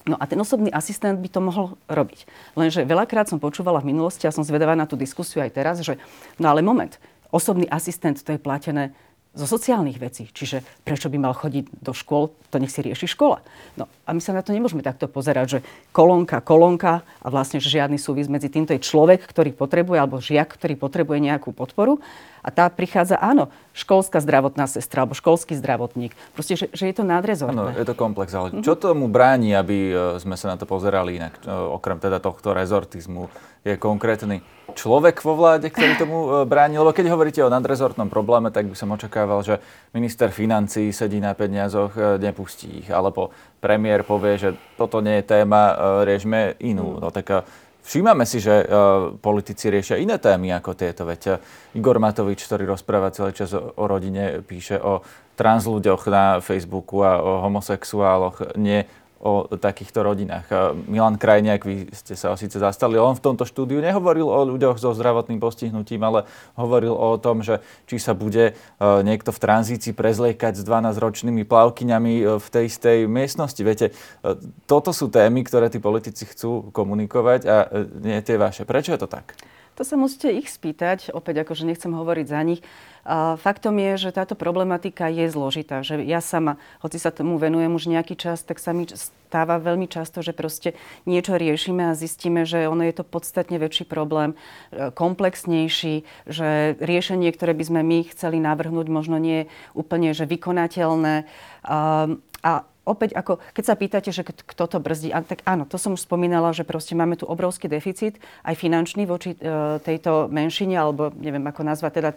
No 0.07 0.15
a 0.19 0.25
ten 0.31 0.39
osobný 0.39 0.71
asistent 0.71 1.19
by 1.19 1.29
to 1.31 1.41
mohol 1.43 1.67
robiť. 1.91 2.31
Lenže 2.55 2.87
veľakrát 2.87 3.27
som 3.27 3.43
počúvala 3.43 3.83
v 3.83 3.91
minulosti 3.91 4.27
a 4.27 4.35
som 4.35 4.47
zvedavá 4.47 4.79
na 4.79 4.87
tú 4.87 4.95
diskusiu 4.95 5.43
aj 5.43 5.51
teraz, 5.51 5.83
že 5.83 5.99
no 6.39 6.47
ale 6.47 6.63
moment, 6.63 6.95
osobný 7.35 7.67
asistent 7.67 8.23
to 8.23 8.35
je 8.35 8.39
platené 8.39 8.95
zo 9.37 9.45
sociálnych 9.45 10.01
vecí. 10.01 10.33
Čiže 10.33 10.65
prečo 10.81 11.13
by 11.13 11.21
mal 11.21 11.37
chodiť 11.37 11.85
do 11.85 11.93
škôl, 11.93 12.33
to 12.49 12.57
nech 12.57 12.73
si 12.73 12.81
rieši 12.81 13.05
škola. 13.05 13.45
No 13.77 13.85
a 14.09 14.17
my 14.17 14.21
sa 14.25 14.33
na 14.33 14.41
to 14.41 14.57
nemôžeme 14.57 14.81
takto 14.81 15.13
pozerať, 15.13 15.47
že 15.47 15.67
kolónka, 15.93 16.41
kolónka 16.41 17.05
a 17.21 17.29
vlastne 17.29 17.61
že 17.61 17.69
žiadny 17.69 18.01
súvis 18.01 18.33
medzi 18.33 18.49
týmto 18.49 18.73
je 18.73 18.81
človek, 18.81 19.21
ktorý 19.29 19.53
potrebuje, 19.53 19.99
alebo 20.01 20.25
žiak, 20.25 20.57
ktorý 20.57 20.81
potrebuje 20.81 21.21
nejakú 21.21 21.53
podporu. 21.53 22.01
A 22.47 22.55
tá 22.55 22.71
prichádza, 22.71 23.19
áno, 23.19 23.51
školská 23.75 24.23
zdravotná 24.23 24.71
sestra 24.71 25.03
alebo 25.03 25.19
školský 25.19 25.59
zdravotník. 25.59 26.15
Proste, 26.31 26.55
že, 26.55 26.71
že 26.71 26.87
je 26.87 26.95
to 26.95 27.03
nadrezortné. 27.03 27.75
Áno, 27.75 27.75
je 27.75 27.83
to 27.83 27.99
komplex, 27.99 28.31
ale 28.31 28.55
mm-hmm. 28.55 28.63
čo 28.63 28.79
tomu 28.79 29.11
bráni, 29.11 29.51
aby 29.51 29.91
e, 29.91 29.95
sme 30.23 30.39
sa 30.39 30.55
na 30.55 30.57
to 30.57 30.63
pozerali 30.63 31.19
inak, 31.19 31.43
e, 31.43 31.51
okrem 31.51 31.99
teda 31.99 32.23
tohto 32.23 32.55
rezortizmu, 32.55 33.27
je 33.67 33.75
konkrétny 33.75 34.47
človek 34.79 35.27
vo 35.27 35.35
vláde, 35.35 35.75
ktorý 35.75 35.99
tomu 36.07 36.19
e, 36.23 36.29
bráni? 36.47 36.79
Lebo 36.79 36.95
keď 36.95 37.11
hovoríte 37.11 37.43
o 37.43 37.51
nadrezortnom 37.51 38.07
probléme, 38.07 38.55
tak 38.55 38.71
by 38.71 38.79
som 38.79 38.95
očakával, 38.95 39.43
že 39.43 39.59
minister 39.91 40.31
financí 40.31 40.95
sedí 40.95 41.19
na 41.19 41.35
peniazoch, 41.35 42.23
nepustí 42.23 42.87
ich. 42.87 42.89
Alebo 42.95 43.35
premiér 43.59 44.07
povie, 44.07 44.39
že 44.39 44.51
toto 44.79 45.03
nie 45.03 45.19
je 45.19 45.35
téma, 45.35 45.75
riešme 46.07 46.63
inú. 46.63 47.03
No 47.03 47.11
tak 47.11 47.43
Všímame 47.87 48.27
si, 48.27 48.43
že 48.43 48.67
uh, 48.67 49.15
politici 49.15 49.71
riešia 49.71 50.03
iné 50.03 50.19
témy 50.19 50.51
ako 50.59 50.75
tieto. 50.75 51.07
Veď 51.07 51.39
uh, 51.39 51.79
Igor 51.79 52.03
Matovič, 52.03 52.43
ktorý 52.43 52.67
rozpráva 52.67 53.15
celý 53.15 53.31
čas 53.31 53.55
o, 53.55 53.63
o 53.79 53.85
rodine, 53.87 54.43
píše 54.43 54.83
o 54.83 55.07
trans 55.39 55.71
ľuďoch 55.71 56.03
na 56.11 56.43
Facebooku 56.43 57.07
a 57.07 57.23
o 57.23 57.47
homosexuáloch, 57.47 58.59
nie 58.59 58.83
o 59.21 59.49
takýchto 59.49 60.05
rodinách. 60.05 60.77
Milan 60.87 61.17
Krajniak, 61.17 61.65
vy 61.65 61.89
ste 61.97 62.13
sa 62.15 62.37
síce 62.37 62.61
zastali, 62.61 63.01
on 63.01 63.17
v 63.17 63.25
tomto 63.25 63.49
štúdiu 63.49 63.81
nehovoril 63.81 64.29
o 64.29 64.41
ľuďoch 64.45 64.77
so 64.77 64.93
zdravotným 64.93 65.41
postihnutím, 65.41 66.05
ale 66.05 66.29
hovoril 66.61 66.93
o 66.93 67.17
tom, 67.17 67.41
že 67.41 67.65
či 67.89 67.97
sa 67.97 68.13
bude 68.13 68.53
e, 68.53 68.53
niekto 68.81 69.33
v 69.33 69.43
tranzícii 69.43 69.97
prezliekať 69.97 70.61
s 70.61 70.63
12-ročnými 70.63 71.49
plavkyňami 71.49 72.15
e, 72.21 72.25
v 72.37 72.47
tej 72.53 72.65
istej 72.69 72.99
miestnosti. 73.09 73.61
Viete, 73.65 73.87
e, 73.91 74.37
toto 74.69 74.93
sú 74.93 75.09
témy, 75.09 75.49
ktoré 75.49 75.73
tí 75.73 75.81
politici 75.81 76.29
chcú 76.29 76.69
komunikovať 76.77 77.41
a 77.49 77.57
nie 78.05 78.21
tie 78.21 78.37
vaše. 78.37 78.69
Prečo 78.69 78.93
je 78.93 79.01
to 79.01 79.09
tak? 79.09 79.33
To 79.77 79.85
sa 79.85 80.01
musíte 80.01 80.33
ich 80.33 80.49
spýtať, 80.49 81.13
opäť 81.13 81.45
akože 81.45 81.69
nechcem 81.69 81.93
hovoriť 81.93 82.27
za 82.33 82.41
nich. 82.41 82.65
A 83.07 83.37
faktom 83.37 83.77
je, 83.77 84.09
že 84.09 84.17
táto 84.17 84.33
problematika 84.33 85.07
je 85.13 85.29
zložitá. 85.29 85.85
Že 85.85 86.03
ja 86.09 86.25
sama, 86.25 86.57
hoci 86.81 86.97
sa 86.97 87.13
tomu 87.13 87.37
venujem 87.37 87.71
už 87.71 87.93
nejaký 87.93 88.17
čas, 88.17 88.41
tak 88.43 88.57
sa 88.57 88.73
mi 88.73 88.89
stáva 88.89 89.61
veľmi 89.61 89.85
často, 89.85 90.25
že 90.25 90.33
proste 90.33 90.73
niečo 91.05 91.37
riešime 91.37 91.93
a 91.93 91.99
zistíme, 91.99 92.49
že 92.49 92.67
ono 92.67 92.83
je 92.89 92.97
to 92.97 93.05
podstatne 93.05 93.61
väčší 93.61 93.85
problém, 93.85 94.33
e, 94.73 94.91
komplexnejší, 94.91 96.03
že 96.25 96.75
riešenie, 96.81 97.29
ktoré 97.31 97.53
by 97.53 97.65
sme 97.69 97.81
my 97.85 97.99
chceli 98.17 98.41
navrhnúť, 98.41 98.89
možno 98.89 99.21
nie 99.21 99.45
je 99.45 99.49
úplne 99.77 100.17
že 100.17 100.25
vykonateľné. 100.25 101.29
A, 101.69 102.11
a 102.43 102.53
opäť 102.87 103.19
ako, 103.19 103.43
keď 103.53 103.65
sa 103.67 103.75
pýtate, 103.75 104.11
že 104.15 104.23
kto 104.23 104.65
to 104.71 104.79
brzdí, 104.79 105.11
tak 105.27 105.43
áno, 105.43 105.67
to 105.67 105.77
som 105.77 105.99
už 105.99 106.07
spomínala, 106.07 106.55
že 106.55 106.63
proste 106.63 106.95
máme 106.95 107.19
tu 107.19 107.27
obrovský 107.27 107.67
deficit, 107.67 108.23
aj 108.47 108.55
finančný 108.55 109.05
voči 109.05 109.35
e, 109.35 109.39
tejto 109.83 110.31
menšine, 110.31 110.79
alebo 110.79 111.11
neviem 111.19 111.43
ako 111.45 111.67
nazvať 111.67 111.93
teda 111.99 112.11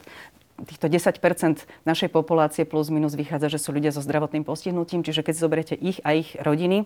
týchto 0.69 0.87
10% 0.91 1.65
našej 1.87 2.09
populácie 2.11 2.63
plus 2.67 2.91
minus 2.93 3.15
vychádza, 3.15 3.57
že 3.57 3.59
sú 3.59 3.73
ľudia 3.73 3.89
so 3.89 4.03
zdravotným 4.03 4.43
postihnutím, 4.43 5.01
čiže 5.01 5.25
keď 5.25 5.35
zoberiete 5.35 5.75
ich 5.75 6.03
a 6.05 6.13
ich 6.13 6.35
rodiny, 6.39 6.85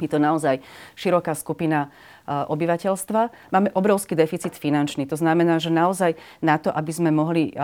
je 0.00 0.08
to 0.08 0.16
naozaj 0.16 0.64
široká 0.96 1.36
skupina 1.36 1.92
e, 2.24 2.32
obyvateľstva. 2.32 3.52
Máme 3.52 3.68
obrovský 3.76 4.16
deficit 4.16 4.56
finančný. 4.56 5.04
To 5.12 5.20
znamená, 5.20 5.60
že 5.60 5.68
naozaj 5.68 6.16
na 6.40 6.56
to, 6.56 6.72
aby 6.72 6.92
sme 6.92 7.10
mohli 7.12 7.52
e, 7.52 7.54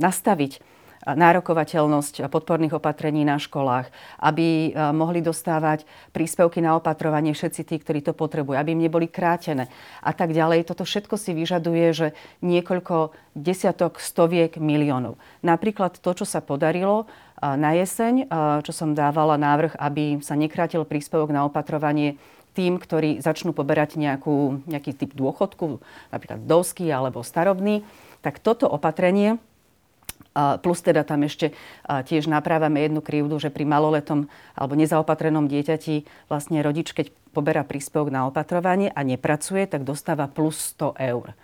nastaviť 0.00 0.74
nárokovateľnosť 1.04 2.24
podporných 2.32 2.80
opatrení 2.80 3.28
na 3.28 3.36
školách, 3.36 3.92
aby 4.24 4.72
e, 4.72 4.80
mohli 4.96 5.20
dostávať 5.20 5.84
príspevky 6.16 6.64
na 6.64 6.80
opatrovanie 6.80 7.36
všetci 7.36 7.62
tí, 7.68 7.76
ktorí 7.76 8.00
to 8.00 8.16
potrebujú, 8.16 8.56
aby 8.56 8.72
im 8.72 8.84
neboli 8.88 9.12
krátené 9.12 9.68
a 10.00 10.16
tak 10.16 10.32
ďalej. 10.32 10.64
Toto 10.64 10.88
všetko 10.88 11.20
si 11.20 11.36
vyžaduje, 11.36 11.86
že 11.92 12.08
niekoľko 12.40 13.12
desiatok, 13.36 14.00
stoviek 14.00 14.56
miliónov. 14.56 15.20
Napríklad 15.44 16.00
to, 16.00 16.10
čo 16.16 16.24
sa 16.24 16.40
podarilo 16.40 17.04
e, 17.04 17.06
na 17.44 17.76
jeseň, 17.76 18.24
e, 18.24 18.26
čo 18.64 18.72
som 18.72 18.96
dávala 18.96 19.36
návrh, 19.36 19.76
aby 19.76 20.24
sa 20.24 20.32
nekrátil 20.32 20.88
príspevok 20.88 21.28
na 21.28 21.44
opatrovanie 21.44 22.16
tým, 22.56 22.78
ktorí 22.78 23.18
začnú 23.20 23.50
poberať 23.52 23.98
nejakú, 23.98 24.62
nejaký 24.64 24.94
typ 24.94 25.10
dôchodku, 25.12 25.82
napríklad 26.14 26.46
dosky 26.46 26.86
alebo 26.88 27.26
starobný, 27.26 27.82
tak 28.22 28.40
toto 28.40 28.70
opatrenie 28.70 29.42
Plus 30.34 30.78
teda 30.82 31.06
tam 31.06 31.22
ešte 31.22 31.54
tiež 31.86 32.26
naprávame 32.26 32.82
jednu 32.82 32.98
krivdu, 32.98 33.38
že 33.38 33.54
pri 33.54 33.62
maloletom 33.62 34.26
alebo 34.58 34.74
nezaopatrenom 34.74 35.46
dieťati 35.46 36.26
vlastne 36.26 36.58
rodič, 36.58 36.90
keď 36.90 37.14
poberá 37.30 37.62
príspevok 37.62 38.10
na 38.10 38.26
opatrovanie 38.26 38.90
a 38.90 39.06
nepracuje, 39.06 39.70
tak 39.70 39.86
dostáva 39.86 40.26
plus 40.26 40.74
100 40.74 40.98
eur. 40.98 41.38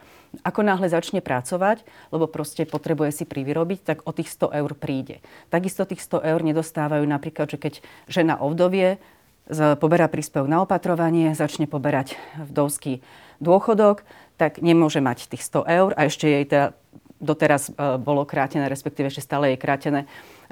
Ako 0.47 0.63
náhle 0.63 0.87
začne 0.87 1.19
pracovať, 1.19 1.83
lebo 2.15 2.31
proste 2.31 2.63
potrebuje 2.63 3.11
si 3.11 3.25
privyrobiť, 3.27 3.79
tak 3.83 3.99
o 4.07 4.15
tých 4.15 4.31
100 4.31 4.59
eur 4.63 4.71
príde. 4.79 5.19
Takisto 5.51 5.83
tých 5.83 6.03
100 6.07 6.23
eur 6.23 6.41
nedostávajú 6.47 7.03
napríklad, 7.03 7.51
že 7.51 7.59
keď 7.59 7.75
žena 8.07 8.39
ovdovie, 8.39 9.03
poberá 9.51 10.07
príspevok 10.07 10.47
na 10.47 10.63
opatrovanie, 10.63 11.35
začne 11.35 11.67
poberať 11.67 12.15
vdovský 12.39 13.03
dôchodok, 13.43 14.07
tak 14.39 14.63
nemôže 14.63 15.03
mať 15.03 15.27
tých 15.27 15.43
100 15.43 15.67
eur 15.67 15.91
a 15.99 16.07
ešte 16.07 16.31
jej 16.31 16.47
teda 16.47 16.79
doteraz 17.21 17.69
e, 17.69 18.00
bolo 18.00 18.25
krátené, 18.25 18.67
respektíve 18.67 19.12
ešte 19.12 19.23
stále 19.23 19.55
je 19.55 19.62
krátené 19.62 20.00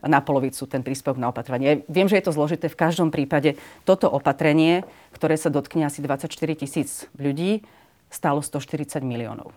na 0.05 0.23
polovicu 0.23 0.69
ten 0.71 0.85
príspevok 0.85 1.19
na 1.19 1.33
opatrenie. 1.33 1.83
Viem, 1.91 2.07
že 2.07 2.21
je 2.21 2.25
to 2.29 2.37
zložité. 2.37 2.71
V 2.71 2.79
každom 2.79 3.11
prípade 3.11 3.59
toto 3.83 4.07
opatrenie, 4.07 4.87
ktoré 5.11 5.35
sa 5.35 5.51
dotkne 5.51 5.89
asi 5.89 6.05
24 6.05 6.31
tisíc 6.55 7.11
ľudí, 7.19 7.67
stálo 8.13 8.39
140 8.45 9.03
miliónov. 9.03 9.51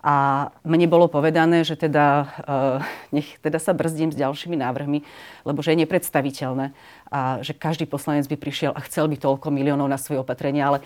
A 0.00 0.48
mne 0.64 0.88
bolo 0.88 1.12
povedané, 1.12 1.60
že 1.60 1.76
teda, 1.76 2.24
uh, 2.48 2.80
nech 3.12 3.36
teda 3.44 3.60
sa 3.60 3.76
brzdím 3.76 4.08
s 4.08 4.16
ďalšími 4.16 4.56
návrhmi, 4.56 5.04
lebo 5.44 5.60
že 5.60 5.76
je 5.76 5.84
nepredstaviteľné 5.84 6.72
a 7.12 7.44
že 7.44 7.52
každý 7.52 7.84
poslanec 7.84 8.24
by 8.24 8.40
prišiel 8.40 8.72
a 8.72 8.80
chcel 8.88 9.12
by 9.12 9.20
toľko 9.20 9.52
miliónov 9.52 9.92
na 9.92 10.00
svoje 10.00 10.24
opatrenia, 10.24 10.72
ale 10.72 10.78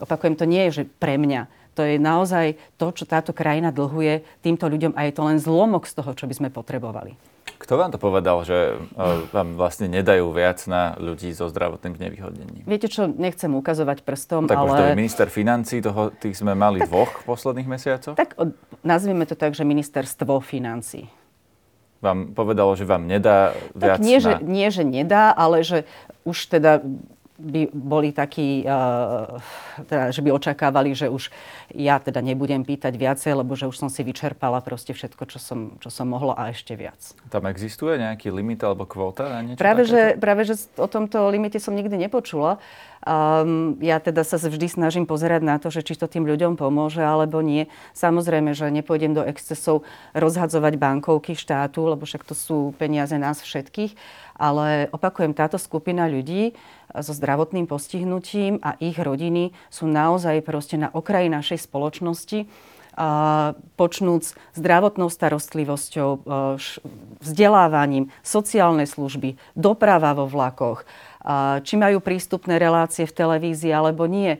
opakujem, 0.00 0.40
to 0.40 0.48
nie 0.48 0.72
je, 0.72 0.82
že 0.82 0.84
pre 0.88 1.20
mňa 1.20 1.52
to 1.72 1.82
je 1.82 1.96
naozaj 1.96 2.56
to, 2.76 2.92
čo 2.92 3.04
táto 3.08 3.32
krajina 3.32 3.72
dlhuje 3.72 4.24
týmto 4.44 4.68
ľuďom 4.68 4.92
a 4.96 5.08
je 5.08 5.12
to 5.12 5.22
len 5.24 5.38
zlomok 5.40 5.88
z 5.88 5.96
toho, 5.98 6.10
čo 6.12 6.24
by 6.28 6.34
sme 6.36 6.48
potrebovali. 6.52 7.16
Kto 7.62 7.78
vám 7.78 7.94
to 7.94 7.98
povedal, 8.02 8.42
že 8.42 8.74
vám 9.30 9.54
vlastne 9.54 9.86
nedajú 9.86 10.34
viac 10.34 10.58
na 10.66 10.98
ľudí 10.98 11.30
so 11.30 11.46
zdravotným 11.46 11.94
znevýhodnením? 11.94 12.66
Viete 12.66 12.90
čo, 12.90 13.06
nechcem 13.06 13.54
ukazovať 13.54 14.02
prstom, 14.02 14.50
tak 14.50 14.58
ale... 14.58 14.66
už 14.66 14.72
to 14.74 14.84
je 14.90 14.98
minister 14.98 15.28
financí, 15.30 15.78
toho, 15.78 16.10
tých 16.10 16.34
sme 16.34 16.58
mali 16.58 16.82
tak, 16.82 16.90
dvoch 16.90 17.22
v 17.22 17.24
posledných 17.30 17.68
mesiacoch? 17.70 18.14
Tak 18.18 18.34
nazvime 18.82 19.30
to 19.30 19.38
tak, 19.38 19.54
že 19.54 19.62
ministerstvo 19.62 20.42
financí 20.42 21.06
vám 22.02 22.34
povedalo, 22.34 22.74
že 22.74 22.82
vám 22.82 23.06
nedá 23.06 23.54
viac 23.78 24.02
tak 24.02 24.04
nie, 24.04 24.18
na... 24.18 24.22
že, 24.26 24.32
nie, 24.42 24.68
že 24.74 24.82
nedá, 24.82 25.30
ale 25.30 25.62
že 25.62 25.86
už 26.26 26.50
teda 26.50 26.82
by 27.42 27.74
boli 27.74 28.14
takí, 28.14 28.62
uh, 28.62 29.42
teda, 29.90 30.14
že 30.14 30.22
by 30.22 30.30
očakávali, 30.30 30.94
že 30.94 31.10
už 31.10 31.34
ja 31.74 31.98
teda 31.98 32.22
nebudem 32.22 32.62
pýtať 32.62 32.94
viacej, 32.94 33.32
lebo 33.42 33.58
že 33.58 33.66
už 33.66 33.76
som 33.76 33.90
si 33.90 34.06
vyčerpala 34.06 34.62
proste 34.62 34.94
všetko, 34.94 35.26
čo 35.26 35.38
som, 35.42 35.74
čo 35.82 35.90
som 35.90 36.06
mohla 36.06 36.38
a 36.38 36.54
ešte 36.54 36.78
viac. 36.78 37.02
Tam 37.28 37.44
existuje 37.50 37.98
nejaký 37.98 38.30
limit 38.30 38.62
alebo 38.62 38.86
kvóta 38.86 39.26
na 39.26 39.42
niečo 39.42 39.58
práve 39.58 39.82
že, 39.88 40.02
práve, 40.16 40.42
že 40.46 40.54
o 40.78 40.86
tomto 40.86 41.26
limite 41.28 41.58
som 41.58 41.74
nikdy 41.74 41.96
nepočula. 41.98 42.62
Um, 43.02 43.82
ja 43.82 43.98
teda 43.98 44.22
sa 44.22 44.38
vždy 44.38 44.70
snažím 44.70 45.10
pozerať 45.10 45.42
na 45.42 45.58
to, 45.58 45.74
že 45.74 45.82
či 45.82 45.98
to 45.98 46.06
tým 46.06 46.22
ľuďom 46.22 46.54
pomôže 46.54 47.02
alebo 47.02 47.42
nie. 47.42 47.66
Samozrejme, 47.98 48.54
že 48.54 48.70
nepôjdem 48.70 49.10
do 49.10 49.26
excesov 49.26 49.82
rozhadzovať 50.14 50.78
bankovky 50.78 51.34
štátu, 51.34 51.82
lebo 51.82 52.06
však 52.06 52.22
to 52.22 52.38
sú 52.38 52.70
peniaze 52.78 53.18
nás 53.18 53.42
všetkých. 53.42 53.98
Ale 54.42 54.90
opakujem, 54.90 55.38
táto 55.38 55.54
skupina 55.54 56.10
ľudí 56.10 56.58
so 56.90 57.14
zdravotným 57.14 57.70
postihnutím 57.70 58.58
a 58.58 58.74
ich 58.82 58.98
rodiny 58.98 59.54
sú 59.70 59.86
naozaj 59.86 60.42
proste 60.42 60.74
na 60.74 60.90
okraji 60.90 61.30
našej 61.30 61.62
spoločnosti 61.62 62.50
počnúc 63.78 64.36
zdravotnou 64.52 65.08
starostlivosťou, 65.08 66.10
vzdelávaním, 67.24 68.12
sociálne 68.20 68.84
služby, 68.84 69.40
doprava 69.56 70.12
vo 70.12 70.28
vlakoch, 70.28 70.84
či 71.64 71.74
majú 71.80 72.04
prístupné 72.04 72.60
relácie 72.60 73.08
v 73.08 73.16
televízii 73.16 73.72
alebo 73.72 74.04
nie. 74.04 74.36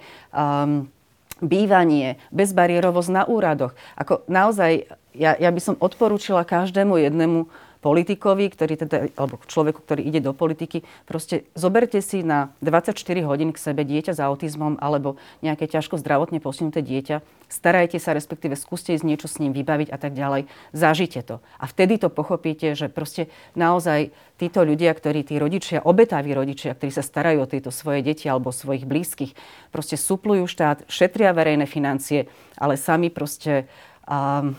bývanie, 1.42 2.22
bezbariérovosť 2.30 3.10
na 3.10 3.22
úradoch. 3.26 3.74
Ako 3.98 4.22
naozaj, 4.30 4.86
ja, 5.12 5.34
ja 5.34 5.50
by 5.50 5.60
som 5.60 5.74
odporúčila 5.82 6.46
každému 6.46 7.02
jednému 7.02 7.50
politikovi, 7.82 8.46
ktorý 8.46 8.74
teda, 8.78 9.10
alebo 9.18 9.42
človeku, 9.50 9.82
ktorý 9.82 10.06
ide 10.06 10.22
do 10.22 10.30
politiky, 10.30 10.86
proste 11.02 11.50
zoberte 11.58 11.98
si 11.98 12.22
na 12.22 12.54
24 12.62 12.94
hodín 13.26 13.50
k 13.50 13.58
sebe 13.58 13.82
dieťa 13.82 14.14
s 14.14 14.20
autizmom 14.22 14.78
alebo 14.78 15.18
nejaké 15.42 15.66
ťažko 15.66 15.98
zdravotne 15.98 16.38
postihnuté 16.38 16.78
dieťa, 16.78 17.26
starajte 17.50 17.98
sa, 17.98 18.14
respektíve 18.14 18.54
skúste 18.54 18.94
ísť 18.94 19.04
niečo 19.04 19.26
s 19.26 19.42
ním 19.42 19.50
vybaviť 19.50 19.90
a 19.90 19.98
tak 19.98 20.14
ďalej. 20.14 20.46
Zažite 20.70 21.26
to. 21.26 21.42
A 21.58 21.66
vtedy 21.66 21.98
to 21.98 22.06
pochopíte, 22.06 22.78
že 22.78 22.86
proste 22.86 23.26
naozaj 23.58 24.14
títo 24.38 24.62
ľudia, 24.62 24.94
ktorí, 24.94 25.26
tí 25.26 25.36
rodičia, 25.42 25.82
obetaví 25.82 26.32
rodičia, 26.32 26.78
ktorí 26.78 26.94
sa 26.94 27.02
starajú 27.02 27.44
o 27.44 27.50
tieto 27.50 27.74
svoje 27.74 28.06
deti 28.06 28.30
alebo 28.30 28.54
svojich 28.54 28.86
blízkych, 28.86 29.34
proste 29.74 29.98
suplujú 29.98 30.46
štát, 30.46 30.86
šetria 30.86 31.34
verejné 31.34 31.66
financie, 31.66 32.30
ale 32.54 32.78
sami 32.78 33.10
proste 33.10 33.66
um, 34.06 34.54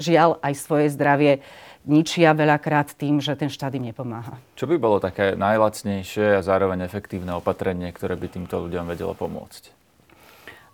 žiaľ 0.00 0.40
aj 0.40 0.52
svoje 0.56 0.86
zdravie 0.94 1.44
ničia 1.86 2.30
veľakrát 2.32 2.94
tým, 2.94 3.18
že 3.18 3.34
ten 3.34 3.50
štát 3.50 3.74
im 3.74 3.90
nepomáha. 3.90 4.38
Čo 4.54 4.70
by 4.70 4.76
bolo 4.78 5.02
také 5.02 5.34
najlacnejšie 5.34 6.38
a 6.38 6.44
zároveň 6.44 6.86
efektívne 6.86 7.34
opatrenie, 7.34 7.90
ktoré 7.90 8.14
by 8.14 8.26
týmto 8.30 8.62
ľuďom 8.62 8.86
vedelo 8.86 9.14
pomôcť? 9.18 9.62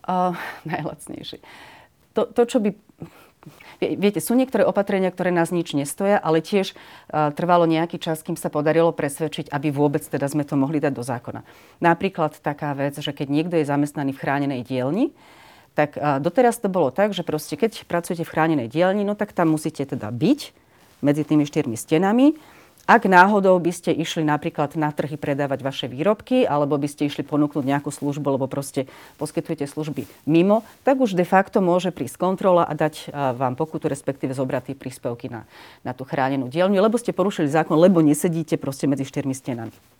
Uh, 0.09 0.37
najlacnejšie. 0.69 1.41
To, 2.17 2.29
to, 2.29 2.43
čo 2.49 2.59
by 2.61 2.73
Viete, 3.79 4.19
sú 4.19 4.35
niektoré 4.35 4.67
opatrenia, 4.67 5.09
ktoré 5.09 5.31
nás 5.31 5.55
nič 5.55 5.73
nestoja, 5.73 6.19
ale 6.19 6.43
tiež 6.43 6.75
uh, 6.75 7.31
trvalo 7.31 7.65
nejaký 7.65 8.03
čas, 8.03 8.27
kým 8.27 8.35
sa 8.35 8.51
podarilo 8.51 8.91
presvedčiť, 8.91 9.49
aby 9.55 9.71
vôbec 9.71 10.03
teda 10.03 10.27
sme 10.27 10.43
to 10.43 10.59
mohli 10.59 10.83
dať 10.83 10.93
do 10.93 11.07
zákona. 11.07 11.47
Napríklad 11.79 12.43
taká 12.43 12.75
vec, 12.75 12.99
že 12.99 13.15
keď 13.15 13.31
niekto 13.31 13.55
je 13.57 13.71
zamestnaný 13.71 14.19
v 14.19 14.21
chránenej 14.21 14.61
dielni, 14.67 15.15
tak 15.79 15.95
uh, 15.95 16.19
doteraz 16.19 16.59
to 16.59 16.67
bolo 16.67 16.91
tak, 16.91 17.15
že 17.15 17.23
proste 17.23 17.55
keď 17.55 17.87
pracujete 17.87 18.27
v 18.27 18.33
chránenej 18.35 18.69
dielni, 18.69 19.07
no 19.07 19.15
tak 19.15 19.31
tam 19.31 19.55
musíte 19.55 19.87
teda 19.87 20.11
byť, 20.11 20.41
medzi 21.01 21.23
tými 21.23 21.45
štyrmi 21.47 21.77
stenami. 21.79 22.35
Ak 22.89 23.05
náhodou 23.05 23.61
by 23.61 23.69
ste 23.69 23.93
išli 23.93 24.25
napríklad 24.25 24.73
na 24.81 24.89
trhy 24.89 25.21
predávať 25.21 25.61
vaše 25.61 25.87
výrobky, 25.93 26.49
alebo 26.49 26.81
by 26.81 26.89
ste 26.89 27.05
išli 27.05 27.21
ponúknuť 27.21 27.61
nejakú 27.61 27.93
službu, 27.93 28.41
lebo 28.41 28.49
proste 28.49 28.89
poskytujete 29.21 29.69
služby 29.69 30.09
mimo, 30.25 30.65
tak 30.89 30.97
už 30.97 31.13
de 31.13 31.29
facto 31.29 31.61
môže 31.61 31.93
prísť 31.93 32.17
kontrola 32.17 32.65
a 32.65 32.73
dať 32.73 33.13
vám 33.13 33.61
pokutu, 33.61 33.93
respektíve 33.93 34.33
zobrať 34.33 34.73
tie 34.73 34.77
príspevky 34.81 35.29
na, 35.29 35.45
na 35.85 35.93
tú 35.93 36.09
chránenú 36.09 36.49
dielňu, 36.49 36.81
lebo 36.81 36.97
ste 36.97 37.13
porušili 37.13 37.53
zákon, 37.53 37.77
lebo 37.77 38.01
nesedíte 38.01 38.57
proste 38.57 38.89
medzi 38.89 39.05
štyrmi 39.05 39.37
stenami. 39.37 39.98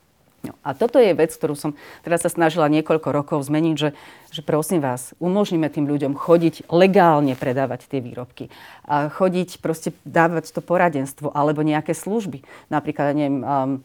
No, 0.49 0.57
a 0.65 0.73
toto 0.73 0.97
je 0.97 1.13
vec, 1.13 1.29
ktorú 1.29 1.53
som 1.53 1.77
teda 2.01 2.17
sa 2.17 2.33
snažila 2.33 2.73
niekoľko 2.73 3.13
rokov 3.13 3.45
zmeniť, 3.45 3.77
že, 3.77 3.93
že 4.33 4.41
prosím 4.41 4.81
vás, 4.81 5.13
umožníme 5.21 5.69
tým 5.69 5.85
ľuďom 5.85 6.17
chodiť 6.17 6.73
legálne 6.73 7.37
predávať 7.37 7.85
tie 7.85 8.01
výrobky. 8.01 8.49
A 8.89 9.13
chodiť, 9.13 9.61
proste 9.61 9.93
dávať 10.09 10.57
to 10.57 10.65
poradenstvo 10.65 11.37
alebo 11.37 11.61
nejaké 11.61 11.93
služby. 11.93 12.41
Napríklad, 12.73 13.13
neviem, 13.13 13.45
um, 13.45 13.85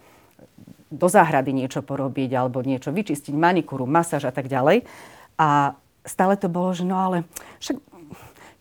do 0.88 1.08
záhrady 1.12 1.52
niečo 1.52 1.84
porobiť 1.84 2.32
alebo 2.32 2.64
niečo 2.64 2.96
vyčistiť, 2.96 3.36
manikúru, 3.36 3.84
masáž 3.84 4.30
a 4.30 4.34
tak 4.34 4.48
ďalej. 4.48 4.88
A 5.36 5.76
stále 6.08 6.40
to 6.40 6.48
bolo, 6.48 6.72
že 6.72 6.88
no 6.88 6.96
ale 6.96 7.28
však 7.60 7.76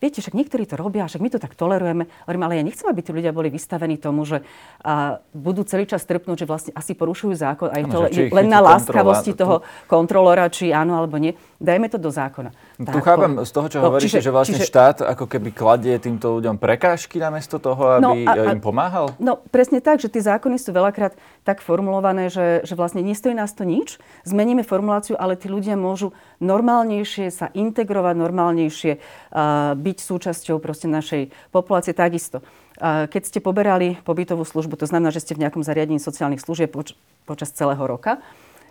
viete, 0.03 0.19
však 0.19 0.35
niektorí 0.35 0.67
to 0.67 0.75
robia, 0.75 1.07
však 1.07 1.23
my 1.23 1.31
to 1.31 1.39
tak 1.39 1.55
tolerujeme. 1.55 2.11
Hovorím, 2.27 2.43
ale 2.43 2.53
ja 2.59 2.63
nechcem, 2.67 2.91
aby 2.91 2.99
tí 2.99 3.15
ľudia 3.15 3.31
boli 3.31 3.47
vystavení 3.47 3.95
tomu, 3.95 4.27
že 4.27 4.43
a, 4.83 5.23
budú 5.31 5.63
celý 5.63 5.87
čas 5.87 6.03
trpnúť, 6.03 6.43
že 6.43 6.49
vlastne 6.49 6.71
asi 6.75 6.91
porušujú 6.91 7.31
zákon 7.39 7.71
aj 7.71 7.83
to 7.87 7.99
len 8.11 8.47
na 8.51 8.59
láskavosti 8.59 9.31
toho 9.31 9.63
kontrolora, 9.87 10.51
či 10.51 10.75
áno 10.75 10.99
alebo 10.99 11.15
nie. 11.15 11.31
Dajme 11.63 11.87
to 11.87 11.95
do 11.95 12.11
zákona. 12.11 12.51
Tu 12.75 12.83
tak, 12.83 13.07
chápem 13.07 13.39
z 13.39 13.51
toho, 13.55 13.67
čo 13.71 13.79
no, 13.79 13.87
hovoríte, 13.87 14.11
čiže, 14.11 14.19
že 14.19 14.31
vlastne 14.35 14.59
čiže, 14.59 14.67
štát 14.67 14.97
ako 14.99 15.31
keby 15.31 15.55
kladie 15.55 15.95
týmto 15.95 16.35
ľuďom 16.35 16.59
prekážky 16.59 17.23
namiesto 17.23 17.55
toho, 17.55 18.03
no 18.03 18.11
aby 18.11 18.27
no, 18.27 18.35
a, 18.35 18.35
a, 18.35 18.51
im 18.51 18.59
pomáhal? 18.59 19.15
No 19.15 19.39
presne 19.47 19.79
tak, 19.79 20.03
že 20.03 20.11
tie 20.11 20.19
zákony 20.19 20.59
sú 20.59 20.75
veľakrát 20.75 21.15
tak 21.47 21.63
formulované, 21.63 22.27
že, 22.27 22.67
že 22.67 22.75
vlastne 22.75 22.99
nestojí 22.99 23.31
nás 23.31 23.55
to 23.55 23.63
nič. 23.63 23.95
Zmeníme 24.27 24.67
formuláciu, 24.67 25.15
ale 25.15 25.39
tí 25.39 25.47
ľudia 25.47 25.79
môžu 25.79 26.11
normálnejšie 26.43 27.31
sa 27.31 27.47
integrovať, 27.55 28.15
normálnejšie 28.19 28.91
uh, 28.99 29.71
byť 29.79 29.97
súčasťou 30.03 30.59
proste 30.59 30.91
našej 30.91 31.31
populácie 31.55 31.95
takisto. 31.95 32.43
Uh, 32.75 33.07
keď 33.07 33.23
ste 33.23 33.39
poberali 33.39 33.95
pobytovú 34.03 34.43
službu, 34.43 34.75
to 34.75 34.89
znamená, 34.91 35.15
že 35.15 35.23
ste 35.23 35.39
v 35.39 35.47
nejakom 35.47 35.63
zariadení 35.63 36.03
sociálnych 36.03 36.43
služieb 36.43 36.75
poč- 36.75 36.99
počas 37.23 37.55
celého 37.55 37.79
roka, 37.79 38.19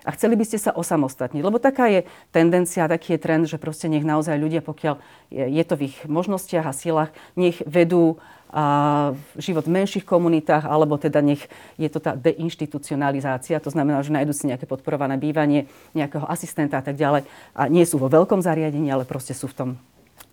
a 0.03 0.11
chceli 0.15 0.35
by 0.35 0.45
ste 0.47 0.59
sa 0.59 0.75
osamostatniť. 0.75 1.43
Lebo 1.43 1.63
taká 1.63 1.87
je 1.87 2.07
tendencia, 2.35 2.91
taký 2.91 3.15
je 3.15 3.23
trend, 3.23 3.45
že 3.47 3.59
proste 3.59 3.87
nech 3.87 4.03
naozaj 4.03 4.39
ľudia, 4.39 4.63
pokiaľ 4.63 4.99
je 5.31 5.65
to 5.67 5.75
v 5.79 5.91
ich 5.91 5.97
možnostiach 6.07 6.67
a 6.67 6.75
silách, 6.75 7.11
nech 7.39 7.63
vedú 7.65 8.19
a 8.53 9.17
život 9.41 9.65
v 9.65 9.81
menších 9.81 10.05
komunitách, 10.05 10.69
alebo 10.69 11.01
teda 11.01 11.25
nech 11.25 11.49
je 11.81 11.89
to 11.89 12.05
tá 12.05 12.13
deinstitucionalizácia, 12.13 13.57
to 13.65 13.73
znamená, 13.73 14.05
že 14.05 14.13
nájdú 14.13 14.37
si 14.37 14.45
nejaké 14.45 14.69
podporované 14.69 15.17
bývanie, 15.17 15.73
nejakého 15.97 16.29
asistenta 16.29 16.77
a 16.77 16.85
tak 16.85 17.01
ďalej. 17.01 17.25
A 17.57 17.73
nie 17.73 17.89
sú 17.89 17.97
vo 17.97 18.13
veľkom 18.13 18.45
zariadení, 18.45 18.93
ale 18.93 19.09
proste 19.09 19.33
sú 19.33 19.49
v 19.49 19.57
tom 19.57 19.71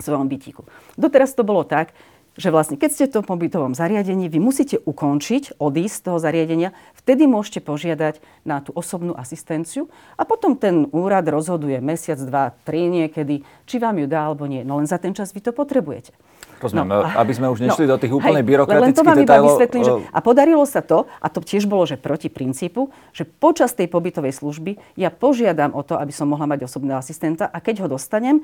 svojom 0.03 0.27
bytíku. 0.27 0.67
Doteraz 0.99 1.31
to 1.31 1.47
bolo 1.47 1.63
tak, 1.63 1.95
že 2.39 2.55
vlastne 2.55 2.79
keď 2.79 2.89
ste 2.89 3.05
v 3.11 3.15
tom 3.19 3.25
pobytovom 3.27 3.75
zariadení, 3.75 4.31
vy 4.31 4.39
musíte 4.39 4.79
ukončiť, 4.79 5.59
odísť 5.59 5.95
z 5.99 6.03
toho 6.07 6.17
zariadenia, 6.23 6.71
vtedy 6.95 7.27
môžete 7.27 7.59
požiadať 7.59 8.23
na 8.47 8.63
tú 8.63 8.71
osobnú 8.71 9.11
asistenciu 9.11 9.91
a 10.15 10.23
potom 10.23 10.55
ten 10.55 10.87
úrad 10.95 11.27
rozhoduje 11.27 11.83
mesiac, 11.83 12.15
dva, 12.23 12.55
tri 12.63 12.87
niekedy, 12.87 13.43
či 13.67 13.75
vám 13.75 13.99
ju 13.99 14.07
dá 14.07 14.31
alebo 14.31 14.47
nie. 14.47 14.63
No 14.63 14.79
len 14.79 14.87
za 14.87 14.95
ten 14.95 15.11
čas 15.11 15.35
vy 15.35 15.43
to 15.43 15.51
potrebujete. 15.51 16.15
Rozumiem, 16.59 16.91
no, 16.91 17.07
aby 17.07 17.31
sme 17.31 17.47
už 17.47 17.59
nešli 17.63 17.87
no, 17.87 17.95
do 17.95 17.97
tých 18.03 18.11
úplne 18.11 18.43
byrokratických 18.43 18.83
len 18.83 18.95
to 18.95 19.03
vám 19.07 19.17
detailov. 19.23 19.47
Iba 19.47 19.51
vysvetlím, 19.55 19.83
že, 19.83 19.93
a 20.11 20.19
podarilo 20.19 20.65
sa 20.67 20.83
to, 20.83 21.07
a 21.07 21.27
to 21.31 21.39
tiež 21.39 21.71
bolo, 21.71 21.87
že 21.87 21.95
proti 21.95 22.27
princípu, 22.27 22.91
že 23.15 23.23
počas 23.23 23.71
tej 23.71 23.87
pobytovej 23.87 24.35
služby 24.35 24.75
ja 24.99 25.07
požiadam 25.07 25.71
o 25.71 25.81
to, 25.87 25.95
aby 25.95 26.11
som 26.11 26.27
mohla 26.27 26.51
mať 26.51 26.67
osobného 26.67 26.99
asistenta 26.99 27.47
a 27.47 27.63
keď 27.63 27.87
ho 27.87 27.95
dostanem, 27.95 28.43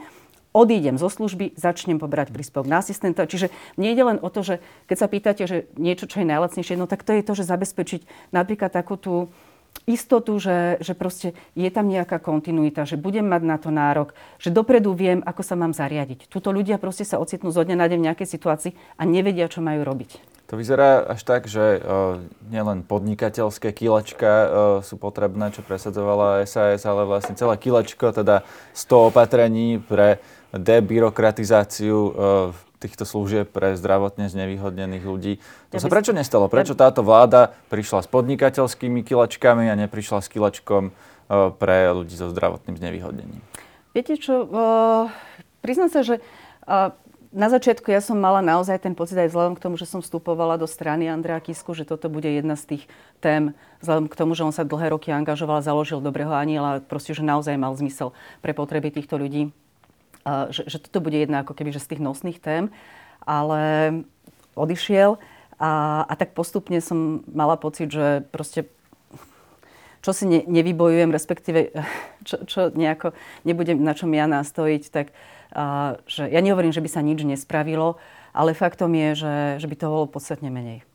odídem 0.52 1.00
zo 1.00 1.10
služby, 1.10 1.56
začnem 1.56 1.98
pobrať 1.98 2.30
príspevok 2.36 2.68
na 2.68 2.84
asistenta. 2.84 3.26
Čiže 3.26 3.50
nie 3.80 3.96
ide 3.96 4.04
len 4.04 4.18
o 4.22 4.30
to, 4.30 4.44
že 4.44 4.56
keď 4.86 4.98
sa 4.98 5.08
pýtate, 5.08 5.44
že 5.48 5.58
niečo, 5.80 6.06
čo 6.06 6.22
je 6.22 6.30
najlacnejšie, 6.30 6.76
no 6.76 6.86
tak 6.86 7.08
to 7.08 7.16
je 7.16 7.24
to, 7.24 7.34
že 7.34 7.50
zabezpečiť 7.50 8.32
napríklad 8.36 8.72
takú 8.72 9.00
tú 9.00 9.32
istotu, 9.84 10.40
že, 10.40 10.80
že 10.80 10.96
proste 10.96 11.36
je 11.54 11.70
tam 11.70 11.92
nejaká 11.92 12.18
kontinuita, 12.18 12.88
že 12.88 12.96
budem 12.96 13.28
mať 13.28 13.42
na 13.46 13.58
to 13.60 13.70
nárok, 13.70 14.16
že 14.40 14.50
dopredu 14.50 14.96
viem, 14.96 15.20
ako 15.22 15.42
sa 15.44 15.60
mám 15.60 15.76
zariadiť. 15.76 16.32
Tuto 16.32 16.56
ľudia 16.56 16.80
proste 16.80 17.04
sa 17.04 17.22
ocitnú 17.22 17.52
zo 17.52 17.62
dňa 17.62 17.76
na 17.78 17.86
deň 17.92 18.00
v 18.02 18.08
nejakej 18.12 18.28
situácii 18.28 18.72
a 18.98 19.04
nevedia, 19.06 19.52
čo 19.52 19.62
majú 19.62 19.86
robiť. 19.86 20.36
To 20.46 20.62
vyzerá 20.62 21.02
až 21.10 21.26
tak, 21.26 21.50
že 21.50 21.82
uh, 21.82 22.22
nielen 22.54 22.86
podnikateľské 22.86 23.74
kilečka 23.74 24.30
uh, 24.30 24.48
sú 24.86 25.02
potrebné, 25.02 25.50
čo 25.50 25.66
presadzovala 25.66 26.46
SAS, 26.46 26.86
ale 26.86 27.10
vlastne 27.10 27.34
celé 27.34 27.58
kilečko, 27.58 28.14
teda 28.14 28.46
100 28.78 29.10
opatrení 29.10 29.82
pre 29.82 30.22
debyrokratizáciu 30.56 31.98
týchto 32.80 33.04
služieb 33.08 33.52
pre 33.52 33.76
zdravotne 33.76 34.28
znevýhodnených 34.32 35.04
ľudí. 35.04 35.34
To 35.72 35.76
ja 35.76 35.82
sa 35.84 35.90
prečo 35.92 36.12
nestalo? 36.12 36.48
Prečo 36.48 36.76
táto 36.78 37.04
vláda 37.04 37.56
prišla 37.72 38.04
s 38.04 38.08
podnikateľskými 38.12 39.04
kilačkami 39.04 39.72
a 39.72 39.76
neprišla 39.76 40.20
s 40.24 40.28
kilačkom 40.30 40.96
pre 41.58 41.78
ľudí 41.90 42.14
so 42.14 42.30
zdravotným 42.30 42.78
znevýhodnením? 42.78 43.42
Viete 43.96 44.20
čo, 44.20 44.44
uh, 44.46 45.08
priznám 45.64 45.90
sa, 45.90 46.04
že 46.04 46.20
na 47.36 47.48
začiatku 47.52 47.92
ja 47.92 48.00
som 48.00 48.16
mala 48.16 48.40
naozaj 48.40 48.80
ten 48.80 48.96
pocit 48.96 49.20
aj 49.20 49.28
vzhľadom 49.28 49.60
k 49.60 49.64
tomu, 49.64 49.76
že 49.76 49.84
som 49.84 50.00
vstupovala 50.00 50.56
do 50.56 50.68
strany 50.68 51.12
Andrea 51.12 51.40
Kisku, 51.44 51.76
že 51.76 51.84
toto 51.84 52.08
bude 52.08 52.32
jedna 52.32 52.56
z 52.56 52.76
tých 52.76 52.84
tém, 53.20 53.52
vzhľadom 53.84 54.08
k 54.08 54.16
tomu, 54.16 54.32
že 54.40 54.48
on 54.48 54.56
sa 54.56 54.64
dlhé 54.64 54.96
roky 54.96 55.12
angažoval, 55.12 55.60
založil 55.60 56.00
Dobrého 56.00 56.32
aniela, 56.32 56.80
proste, 56.80 57.12
že 57.12 57.28
naozaj 57.28 57.60
mal 57.60 57.76
zmysel 57.76 58.16
pre 58.40 58.56
potreby 58.56 58.88
týchto 58.92 59.20
ľudí, 59.20 59.52
že, 60.26 60.66
že 60.66 60.78
toto 60.82 61.06
bude 61.06 61.22
jedna 61.22 61.46
ako 61.46 61.54
keby 61.54 61.70
že 61.70 61.82
z 61.82 61.96
tých 61.96 62.02
nosných 62.02 62.42
tém, 62.42 62.74
ale 63.22 63.62
odišiel 64.58 65.22
a, 65.62 66.04
a 66.04 66.14
tak 66.18 66.34
postupne 66.36 66.82
som 66.82 67.24
mala 67.30 67.56
pocit, 67.56 67.94
že 67.94 68.26
proste 68.34 68.68
čo 70.06 70.14
si 70.14 70.30
ne, 70.30 70.46
nevybojujem, 70.46 71.10
respektíve 71.10 71.74
čo, 72.28 72.46
čo 72.46 72.62
nejako 72.74 73.18
nebudem 73.48 73.82
na 73.82 73.98
čom 73.98 74.14
ja 74.14 74.30
nastojiť, 74.30 74.84
tak 74.94 75.10
uh, 75.56 75.98
že 76.06 76.30
ja 76.30 76.42
nehovorím, 76.46 76.76
že 76.76 76.84
by 76.84 76.90
sa 76.90 77.02
nič 77.02 77.26
nespravilo, 77.26 77.98
ale 78.36 78.54
faktom 78.54 78.94
je, 78.94 79.10
že, 79.26 79.36
že 79.64 79.68
by 79.70 79.76
to 79.80 79.86
bolo 79.90 80.06
podstatne 80.06 80.52
menej. 80.54 80.86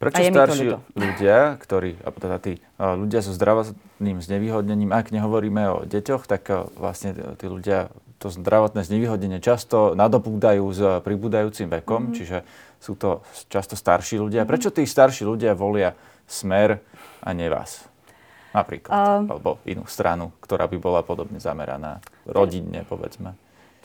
Prečo 0.00 0.32
starší 0.32 0.80
ľudia, 0.96 1.60
ktorí, 1.60 2.00
teda 2.00 2.40
tí 2.40 2.56
ľudia 2.80 3.20
so 3.20 3.36
zdravotným 3.36 4.24
znevýhodnením, 4.24 4.96
ak 4.96 5.12
nehovoríme 5.12 5.60
o 5.68 5.78
deťoch, 5.84 6.24
tak 6.24 6.48
vlastne 6.80 7.12
tí 7.36 7.44
ľudia 7.44 7.92
to 8.20 8.28
zdravotné 8.28 8.84
znevýhodnenie 8.84 9.40
často 9.40 9.96
nadobúdajú 9.96 10.64
s 10.68 10.80
pribúdajúcim 11.00 11.72
vekom, 11.72 12.12
mm-hmm. 12.12 12.16
čiže 12.20 12.38
sú 12.76 12.92
to 13.00 13.24
často 13.48 13.80
starší 13.80 14.20
ľudia. 14.20 14.44
Mm-hmm. 14.44 14.52
Prečo 14.52 14.70
tí 14.70 14.84
starší 14.84 15.24
ľudia 15.24 15.56
volia 15.56 15.96
smer 16.28 16.84
a 17.24 17.32
nie 17.32 17.48
vás? 17.48 17.88
Napríklad. 18.52 18.92
Uh, 18.92 19.24
alebo 19.24 19.50
inú 19.64 19.88
stranu, 19.88 20.36
ktorá 20.44 20.68
by 20.68 20.76
bola 20.76 21.00
podobne 21.00 21.40
zameraná 21.40 22.04
rodinne, 22.28 22.84
povedzme. 22.84 23.32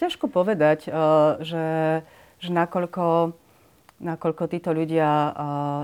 Ťažko 0.04 0.28
povedať, 0.28 0.92
uh, 0.92 1.40
že, 1.40 2.04
že 2.44 2.50
nakoľko, 2.52 3.32
nakoľko 4.04 4.44
títo 4.52 4.76
ľudia 4.76 5.08
uh, 5.32 5.84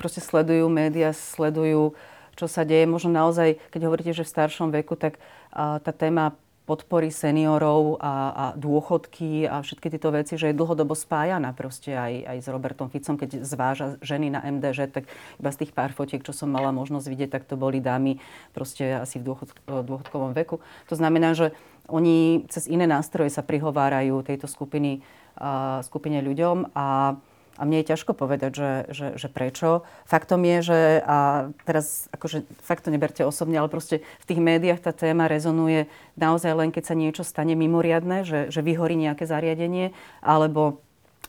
proste 0.00 0.24
sledujú 0.24 0.70
médiá, 0.72 1.12
sledujú, 1.12 1.92
čo 2.38 2.46
sa 2.48 2.64
deje. 2.64 2.88
Možno 2.88 3.12
naozaj, 3.12 3.60
keď 3.68 3.80
hovoríte, 3.84 4.12
že 4.16 4.24
v 4.24 4.32
staršom 4.32 4.72
veku, 4.72 4.96
tak 4.96 5.20
uh, 5.52 5.82
tá 5.82 5.92
téma 5.92 6.38
podpory 6.68 7.08
seniorov 7.08 7.96
a, 7.96 8.12
a 8.28 8.44
dôchodky 8.52 9.48
a 9.48 9.64
všetky 9.64 9.88
tieto 9.88 10.12
veci, 10.12 10.36
že 10.36 10.52
je 10.52 10.58
dlhodobo 10.60 10.92
spájana 10.92 11.56
proste 11.56 11.96
aj, 11.96 12.28
aj 12.28 12.38
s 12.44 12.48
Robertom 12.52 12.92
Ficom, 12.92 13.16
keď 13.16 13.40
zváža 13.40 13.96
ženy 14.04 14.28
na 14.28 14.44
MDŽ, 14.44 14.92
tak 14.92 15.08
iba 15.40 15.48
z 15.48 15.64
tých 15.64 15.72
pár 15.72 15.96
fotiek, 15.96 16.20
čo 16.20 16.36
som 16.36 16.52
mala 16.52 16.68
možnosť 16.76 17.08
vidieť, 17.08 17.30
tak 17.32 17.48
to 17.48 17.56
boli 17.56 17.80
dámy 17.80 18.20
proste 18.52 19.00
asi 19.00 19.16
v 19.16 19.32
dôchod, 19.32 19.48
dôchodkovom 19.64 20.36
veku. 20.36 20.60
To 20.92 20.94
znamená, 20.94 21.32
že 21.32 21.56
oni 21.88 22.44
cez 22.52 22.68
iné 22.68 22.84
nástroje 22.84 23.32
sa 23.32 23.40
prihovárajú 23.40 24.20
tejto 24.20 24.44
skupiny, 24.44 25.00
uh, 25.40 25.80
skupine 25.80 26.20
ľuďom 26.20 26.76
a 26.76 27.16
a 27.58 27.66
mne 27.66 27.82
je 27.82 27.90
ťažko 27.90 28.14
povedať, 28.14 28.54
že, 28.54 28.72
že, 28.94 29.06
že 29.18 29.28
prečo. 29.28 29.82
Faktom 30.06 30.46
je, 30.46 30.58
že 30.62 30.80
a 31.02 31.50
teraz 31.66 32.06
akože 32.14 32.46
fakt 32.62 32.86
to 32.86 32.94
neberte 32.94 33.20
osobne, 33.26 33.58
ale 33.58 33.66
proste 33.66 34.06
v 34.22 34.28
tých 34.30 34.40
médiách 34.40 34.78
tá 34.78 34.94
téma 34.94 35.26
rezonuje 35.26 35.90
naozaj 36.14 36.54
len, 36.54 36.70
keď 36.70 36.84
sa 36.86 36.94
niečo 36.94 37.26
stane 37.26 37.58
mimoriadne, 37.58 38.22
že, 38.22 38.54
že 38.54 38.62
vyhorí 38.62 38.94
nejaké 38.94 39.26
zariadenie, 39.26 39.90
alebo 40.22 40.78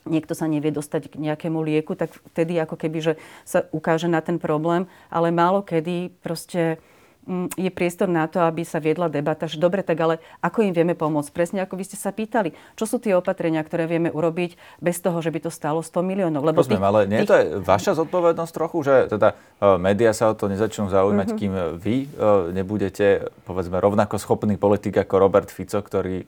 niekto 0.05 0.37
sa 0.37 0.45
nevie 0.45 0.69
dostať 0.69 1.11
k 1.11 1.15
nejakému 1.17 1.59
lieku, 1.65 1.97
tak 1.97 2.13
vtedy 2.31 2.61
ako 2.61 2.77
keby, 2.77 2.99
že 3.01 3.13
sa 3.43 3.65
ukáže 3.73 4.07
na 4.07 4.21
ten 4.21 4.37
problém, 4.37 4.85
ale 5.09 5.33
málo 5.33 5.65
kedy 5.65 6.13
proste 6.21 6.77
je 7.58 7.69
priestor 7.69 8.10
na 8.10 8.25
to, 8.25 8.41
aby 8.41 8.65
sa 8.65 8.82
viedla 8.82 9.05
debata, 9.12 9.45
že 9.45 9.62
dobre, 9.62 9.86
tak 9.86 9.99
ale 10.01 10.15
ako 10.41 10.65
im 10.65 10.73
vieme 10.73 10.97
pomôcť? 10.97 11.29
Presne 11.29 11.60
ako 11.62 11.77
vy 11.77 11.86
ste 11.86 11.97
sa 11.99 12.10
pýtali, 12.10 12.58
čo 12.73 12.89
sú 12.89 12.97
tie 12.97 13.13
opatrenia, 13.13 13.62
ktoré 13.62 13.86
vieme 13.86 14.10
urobiť 14.10 14.58
bez 14.82 14.97
toho, 14.97 15.21
že 15.21 15.29
by 15.29 15.39
to 15.45 15.51
stalo 15.53 15.86
100 15.86 16.01
miliónov? 16.01 16.41
Lebo 16.41 16.65
Rozumiem, 16.65 16.82
tých, 16.82 16.89
ale 16.89 16.99
nie 17.05 17.19
je 17.21 17.29
to 17.29 17.38
aj 17.38 17.45
vaša 17.62 17.91
zodpovednosť 18.01 18.53
trochu, 18.53 18.77
že 18.82 18.95
teda 19.13 19.38
uh, 19.38 19.77
médiá 19.77 20.10
sa 20.15 20.32
o 20.32 20.36
to 20.38 20.49
nezačnú 20.49 20.89
zaujímať, 20.89 21.27
uh-huh. 21.29 21.39
kým 21.39 21.53
vy 21.77 21.95
uh, 22.17 22.49
nebudete, 22.49 23.29
povedzme, 23.45 23.77
rovnako 23.77 24.17
schopný 24.17 24.58
politik 24.58 24.97
ako 24.97 25.15
Robert 25.21 25.49
Fico, 25.53 25.79
ktorý 25.79 26.25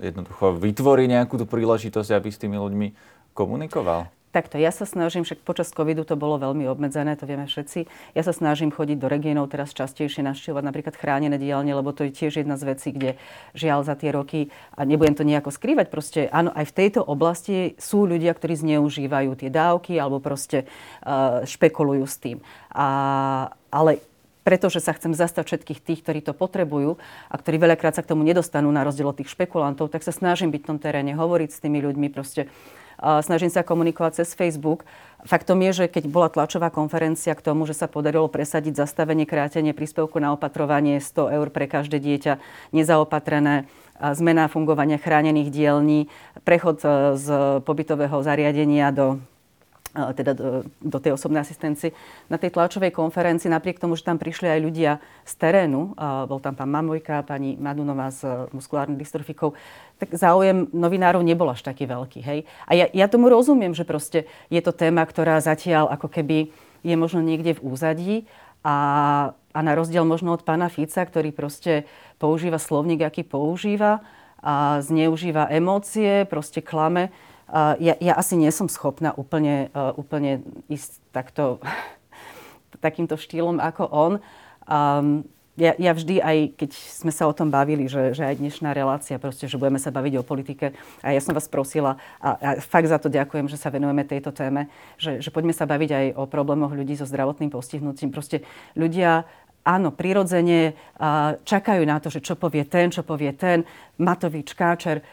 jednoducho 0.00 0.56
vytvorí 0.56 1.04
nejakú 1.06 1.36
tú 1.36 1.44
príležitosť, 1.44 2.10
aby 2.16 2.28
s 2.32 2.40
tými 2.40 2.56
ľuďmi 2.56 2.88
komunikoval? 3.36 4.19
Takto, 4.30 4.62
ja 4.62 4.70
sa 4.70 4.86
snažím, 4.86 5.26
však 5.26 5.42
počas 5.42 5.74
covidu 5.74 6.06
to 6.06 6.14
bolo 6.14 6.38
veľmi 6.38 6.62
obmedzené, 6.70 7.18
to 7.18 7.26
vieme 7.26 7.50
všetci. 7.50 7.90
Ja 8.14 8.22
sa 8.22 8.30
snažím 8.30 8.70
chodiť 8.70 9.02
do 9.02 9.10
regiónov 9.10 9.50
teraz 9.50 9.74
častejšie, 9.74 10.22
navštevovať 10.22 10.62
napríklad 10.70 10.94
chránené 10.94 11.34
dielne, 11.34 11.74
lebo 11.74 11.90
to 11.90 12.06
je 12.06 12.14
tiež 12.14 12.46
jedna 12.46 12.54
z 12.54 12.70
vecí, 12.70 12.94
kde 12.94 13.18
žiaľ 13.58 13.82
za 13.82 13.98
tie 13.98 14.14
roky, 14.14 14.54
a 14.78 14.86
nebudem 14.86 15.18
to 15.18 15.26
nejako 15.26 15.50
skrývať, 15.50 15.90
proste 15.90 16.30
áno, 16.30 16.54
aj 16.54 16.62
v 16.62 16.76
tejto 16.78 17.02
oblasti 17.02 17.74
sú 17.74 18.06
ľudia, 18.06 18.30
ktorí 18.30 18.54
zneužívajú 18.54 19.34
tie 19.34 19.50
dávky 19.50 19.98
alebo 19.98 20.22
proste 20.22 20.62
uh, 21.02 21.42
špekulujú 21.42 22.06
s 22.06 22.16
tým. 22.22 22.38
A, 22.70 22.86
ale 23.74 23.98
pretože 24.46 24.78
sa 24.78 24.94
chcem 24.94 25.10
zastať 25.10 25.42
všetkých 25.42 25.82
tých, 25.82 26.00
ktorí 26.06 26.20
to 26.22 26.38
potrebujú 26.38 27.02
a 27.28 27.34
ktorí 27.34 27.60
veľakrát 27.60 27.98
sa 27.98 28.02
k 28.06 28.14
tomu 28.14 28.22
nedostanú 28.22 28.70
na 28.70 28.86
rozdiel 28.86 29.10
od 29.10 29.18
tých 29.18 29.30
špekulantov, 29.34 29.90
tak 29.90 30.06
sa 30.06 30.14
snažím 30.14 30.54
byť 30.54 30.62
v 30.64 30.68
tom 30.70 30.78
teréne, 30.78 31.18
hovoriť 31.18 31.50
s 31.50 31.62
tými 31.62 31.82
ľuďmi, 31.82 32.08
proste 32.14 32.46
snažím 33.00 33.48
sa 33.48 33.64
komunikovať 33.64 34.22
cez 34.22 34.36
Facebook. 34.36 34.84
Faktom 35.24 35.60
je, 35.60 35.84
že 35.84 35.86
keď 35.88 36.08
bola 36.08 36.32
tlačová 36.32 36.72
konferencia 36.72 37.36
k 37.36 37.44
tomu, 37.44 37.68
že 37.68 37.76
sa 37.76 37.88
podarilo 37.88 38.28
presadiť 38.28 38.76
zastavenie 38.76 39.28
krátenie 39.28 39.76
príspevku 39.76 40.16
na 40.16 40.32
opatrovanie 40.32 40.96
100 40.96 41.36
eur 41.36 41.48
pre 41.52 41.68
každé 41.68 42.00
dieťa 42.00 42.40
nezaopatrené, 42.72 43.68
zmena 44.00 44.48
fungovania 44.48 44.96
chránených 44.96 45.52
dielní, 45.52 46.00
prechod 46.48 46.80
e, 46.80 47.20
z 47.20 47.26
pobytového 47.68 48.16
zariadenia 48.24 48.88
do 48.96 49.20
teda 49.90 50.32
do, 50.38 50.62
do 50.78 50.98
tej 51.02 51.18
osobnej 51.18 51.42
asistencie. 51.42 51.90
Na 52.30 52.38
tej 52.38 52.54
tlačovej 52.54 52.94
konferencii, 52.94 53.50
napriek 53.50 53.82
tomu, 53.82 53.98
že 53.98 54.06
tam 54.06 54.22
prišli 54.22 54.46
aj 54.46 54.60
ľudia 54.62 54.92
z 55.26 55.32
terénu, 55.34 55.98
bol 56.30 56.38
tam 56.38 56.54
pán 56.54 56.70
Mamojka, 56.70 57.26
pani 57.26 57.58
Madunová 57.58 58.14
s 58.14 58.22
e, 58.22 58.30
muskulárnou 58.54 58.94
dystrofikou, 58.94 59.58
tak 59.98 60.14
záujem 60.14 60.70
novinárov 60.70 61.26
nebol 61.26 61.50
až 61.50 61.66
taký 61.66 61.90
veľký. 61.90 62.20
Hej? 62.22 62.46
A 62.70 62.78
ja, 62.78 62.86
ja 62.94 63.06
tomu 63.10 63.26
rozumiem, 63.26 63.74
že 63.74 63.82
proste 63.82 64.30
je 64.46 64.62
to 64.62 64.70
téma, 64.70 65.02
ktorá 65.02 65.42
zatiaľ 65.42 65.90
ako 65.90 66.06
keby 66.06 66.54
je 66.86 66.94
možno 66.96 67.20
niekde 67.20 67.58
v 67.58 67.64
úzadí 67.66 68.14
a, 68.62 68.76
a 69.34 69.58
na 69.60 69.72
rozdiel 69.74 70.06
možno 70.06 70.32
od 70.32 70.46
pána 70.46 70.70
Fica, 70.70 71.02
ktorý 71.02 71.34
proste 71.34 71.84
používa 72.22 72.62
slovník, 72.62 73.02
aký 73.02 73.26
používa 73.26 74.00
a 74.40 74.80
zneužíva 74.80 75.52
emócie, 75.52 76.24
proste 76.24 76.64
klame, 76.64 77.12
ja, 77.78 77.94
ja 77.98 78.12
asi 78.14 78.38
nie 78.38 78.50
som 78.54 78.70
schopná 78.70 79.10
úplne, 79.14 79.68
uh, 79.74 79.90
úplne 79.98 80.42
ísť 80.70 81.02
takto, 81.10 81.58
takýmto 82.84 83.18
štýlom 83.18 83.58
ako 83.58 83.84
on. 83.90 84.12
Um, 84.70 85.26
ja, 85.60 85.76
ja 85.76 85.92
vždy, 85.92 86.24
aj 86.24 86.56
keď 86.56 86.70
sme 86.72 87.12
sa 87.12 87.28
o 87.28 87.36
tom 87.36 87.52
bavili, 87.52 87.84
že, 87.84 88.16
že 88.16 88.24
aj 88.24 88.40
dnešná 88.40 88.72
relácia, 88.72 89.20
proste, 89.20 89.44
že 89.44 89.60
budeme 89.60 89.76
sa 89.76 89.92
baviť 89.92 90.14
o 90.16 90.24
politike, 90.24 90.72
a 91.04 91.12
ja 91.12 91.20
som 91.20 91.36
vás 91.36 91.52
prosila, 91.52 92.00
a, 92.16 92.38
a 92.38 92.50
fakt 92.64 92.88
za 92.88 92.96
to 92.96 93.12
ďakujem, 93.12 93.44
že 93.44 93.60
sa 93.60 93.68
venujeme 93.68 94.06
tejto 94.08 94.32
téme, 94.32 94.72
že, 94.96 95.20
že 95.20 95.28
poďme 95.28 95.52
sa 95.52 95.68
baviť 95.68 95.90
aj 95.90 96.06
o 96.16 96.24
problémoch 96.24 96.72
ľudí 96.72 96.96
so 96.96 97.04
zdravotným 97.04 97.52
postihnutím. 97.52 98.08
Proste 98.08 98.40
ľudia 98.72 99.28
áno, 99.60 99.92
prirodzene 99.92 100.72
čakajú 101.44 101.82
na 101.84 102.00
to, 102.00 102.08
že 102.08 102.24
čo 102.24 102.40
povie 102.40 102.64
ten, 102.64 102.88
čo 102.88 103.04
povie 103.04 103.36
ten, 103.36 103.68
Matovič, 104.00 104.56
Káčer 104.56 105.04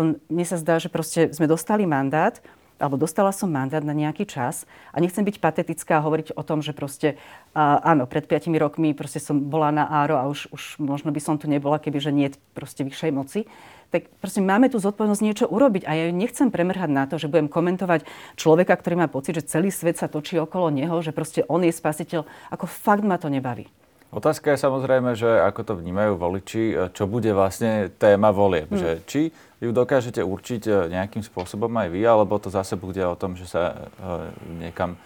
on, 0.00 0.16
mne 0.32 0.46
sa 0.48 0.56
zdá, 0.56 0.80
že 0.80 0.88
proste 0.88 1.28
sme 1.36 1.44
dostali 1.44 1.84
mandát, 1.84 2.40
alebo 2.80 2.96
dostala 2.96 3.30
som 3.30 3.52
mandát 3.52 3.84
na 3.84 3.92
nejaký 3.92 4.24
čas 4.24 4.64
a 4.90 4.98
nechcem 4.98 5.20
byť 5.20 5.36
patetická 5.36 6.00
a 6.00 6.04
hovoriť 6.04 6.32
o 6.32 6.42
tom, 6.42 6.64
že 6.64 6.72
proste, 6.72 7.20
uh, 7.52 7.76
áno, 7.84 8.08
pred 8.08 8.24
5 8.24 8.48
rokmi 8.56 8.96
proste 8.96 9.20
som 9.20 9.36
bola 9.36 9.68
na 9.68 9.84
áro 9.84 10.16
a 10.16 10.24
už, 10.26 10.48
už 10.48 10.80
možno 10.80 11.12
by 11.12 11.20
som 11.20 11.36
tu 11.36 11.44
nebola, 11.46 11.76
keby 11.76 12.00
že 12.00 12.10
nie 12.10 12.32
proste 12.56 12.80
vyššej 12.82 13.12
moci. 13.12 13.44
Tak 13.90 14.08
proste 14.22 14.40
máme 14.40 14.70
tu 14.70 14.80
zodpovednosť 14.80 15.22
niečo 15.22 15.46
urobiť 15.50 15.84
a 15.84 15.92
ja 15.92 16.08
ju 16.08 16.14
nechcem 16.14 16.48
premrhať 16.48 16.88
na 16.88 17.04
to, 17.10 17.18
že 17.20 17.28
budem 17.28 17.50
komentovať 17.50 18.06
človeka, 18.38 18.78
ktorý 18.78 19.04
má 19.04 19.06
pocit, 19.10 19.36
že 19.36 19.50
celý 19.50 19.68
svet 19.68 19.98
sa 19.98 20.06
točí 20.06 20.38
okolo 20.38 20.72
neho, 20.72 20.94
že 21.02 21.12
proste 21.12 21.44
on 21.50 21.66
je 21.66 21.74
spasiteľ. 21.74 22.24
Ako 22.54 22.70
fakt 22.70 23.02
ma 23.02 23.18
to 23.18 23.28
nebaví. 23.28 23.68
Otázka 24.10 24.50
je 24.50 24.58
samozrejme, 24.58 25.14
že 25.14 25.30
ako 25.38 25.60
to 25.62 25.72
vnímajú 25.78 26.18
voliči, 26.18 26.90
čo 26.90 27.06
bude 27.06 27.30
vlastne 27.30 27.94
téma 27.94 28.34
volieb. 28.34 28.66
Hmm. 28.66 28.82
Že 28.82 28.90
či 29.06 29.22
ju 29.62 29.70
dokážete 29.70 30.24
určiť 30.24 30.62
e, 30.66 30.72
nejakým 30.90 31.22
spôsobom 31.22 31.70
aj 31.78 31.88
vy, 31.92 32.02
alebo 32.02 32.40
to 32.40 32.48
zase 32.48 32.74
bude 32.80 32.98
o 32.98 33.14
tom, 33.14 33.36
že 33.36 33.46
sa 33.46 33.62
e, 33.70 34.66
niekam 34.66 34.96
e, 34.96 34.98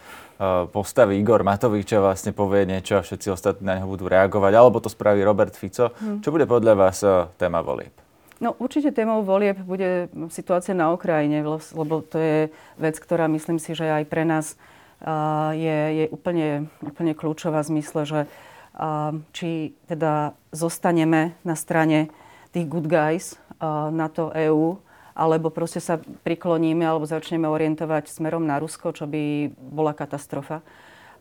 postaví 0.71 1.19
Igor 1.19 1.43
Matovič 1.45 1.91
a 1.93 2.01
vlastne 2.01 2.31
povie 2.31 2.65
niečo 2.65 2.97
a 2.97 3.05
všetci 3.05 3.27
ostatní 3.29 3.67
na 3.67 3.77
neho 3.77 3.85
budú 3.85 4.09
reagovať, 4.09 4.53
alebo 4.57 4.81
to 4.81 4.89
spraví 4.89 5.21
Robert 5.21 5.53
Fico. 5.53 5.91
Hmm. 6.01 6.23
Čo 6.23 6.31
bude 6.31 6.47
podľa 6.47 6.73
vás 6.73 7.03
téma 7.37 7.61
volieb? 7.61 7.93
No 8.41 8.57
určite 8.57 8.89
témou 8.89 9.21
volieb 9.21 9.59
bude 9.61 10.09
situácia 10.31 10.73
na 10.73 10.89
Ukrajine, 10.89 11.45
lebo 11.45 12.01
to 12.01 12.17
je 12.17 12.37
vec, 12.81 12.95
ktorá 12.97 13.29
myslím 13.31 13.61
si, 13.61 13.71
že 13.77 13.87
aj 13.87 14.03
pre 14.11 14.27
nás 14.27 14.59
je, 15.55 15.77
je 16.03 16.05
úplne, 16.11 16.67
úplne 16.83 17.15
kľúčová 17.15 17.63
v 17.63 17.79
zmysle, 17.79 18.01
že 18.03 18.19
či 19.31 19.71
teda 19.87 20.35
zostaneme 20.51 21.39
na 21.47 21.55
strane 21.55 22.11
tých 22.51 22.67
good 22.67 22.91
guys 22.91 23.39
na 23.91 24.11
to 24.11 24.35
EÚ, 24.35 24.79
alebo 25.15 25.47
proste 25.47 25.79
sa 25.79 25.95
prikloníme 25.99 26.83
alebo 26.83 27.07
začneme 27.07 27.47
orientovať 27.47 28.11
smerom 28.11 28.43
na 28.43 28.59
Rusko, 28.59 28.91
čo 28.91 29.07
by 29.07 29.47
bola 29.55 29.95
katastrofa. 29.95 30.59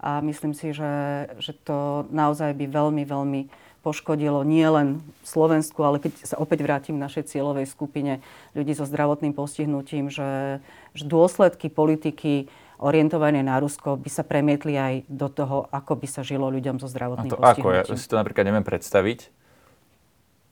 A 0.03 0.19
myslím 0.21 0.53
si, 0.53 0.75
že, 0.75 1.31
že 1.39 1.55
to 1.65 2.05
naozaj 2.11 2.53
by 2.59 2.67
veľmi, 2.69 3.07
veľmi 3.07 3.41
poškodilo 3.87 4.43
nie 4.43 4.65
len 4.65 5.05
Slovensku, 5.23 5.79
ale 5.85 6.01
keď 6.01 6.35
sa 6.35 6.37
opäť 6.41 6.65
vrátim 6.65 6.97
k 6.97 7.05
našej 7.05 7.25
cieľovej 7.31 7.69
skupine 7.69 8.25
ľudí 8.57 8.73
so 8.73 8.89
zdravotným 8.89 9.37
postihnutím, 9.37 10.09
že, 10.09 10.61
že 10.97 11.05
dôsledky 11.05 11.69
politiky 11.69 12.49
orientované 12.83 13.45
na 13.45 13.61
Rusko 13.61 14.01
by 14.01 14.11
sa 14.11 14.23
premietli 14.27 14.75
aj 14.75 15.07
do 15.07 15.29
toho, 15.31 15.69
ako 15.71 15.99
by 16.01 16.07
sa 16.11 16.27
žilo 16.27 16.51
ľuďom 16.51 16.83
so 16.83 16.91
zdravotným 16.91 17.31
postihnutím. 17.31 17.85
ako? 17.85 17.95
Ja 17.95 17.99
si 17.99 18.07
to 18.11 18.17
napríklad 18.19 18.45
neviem 18.49 18.67
predstaviť. 18.67 19.44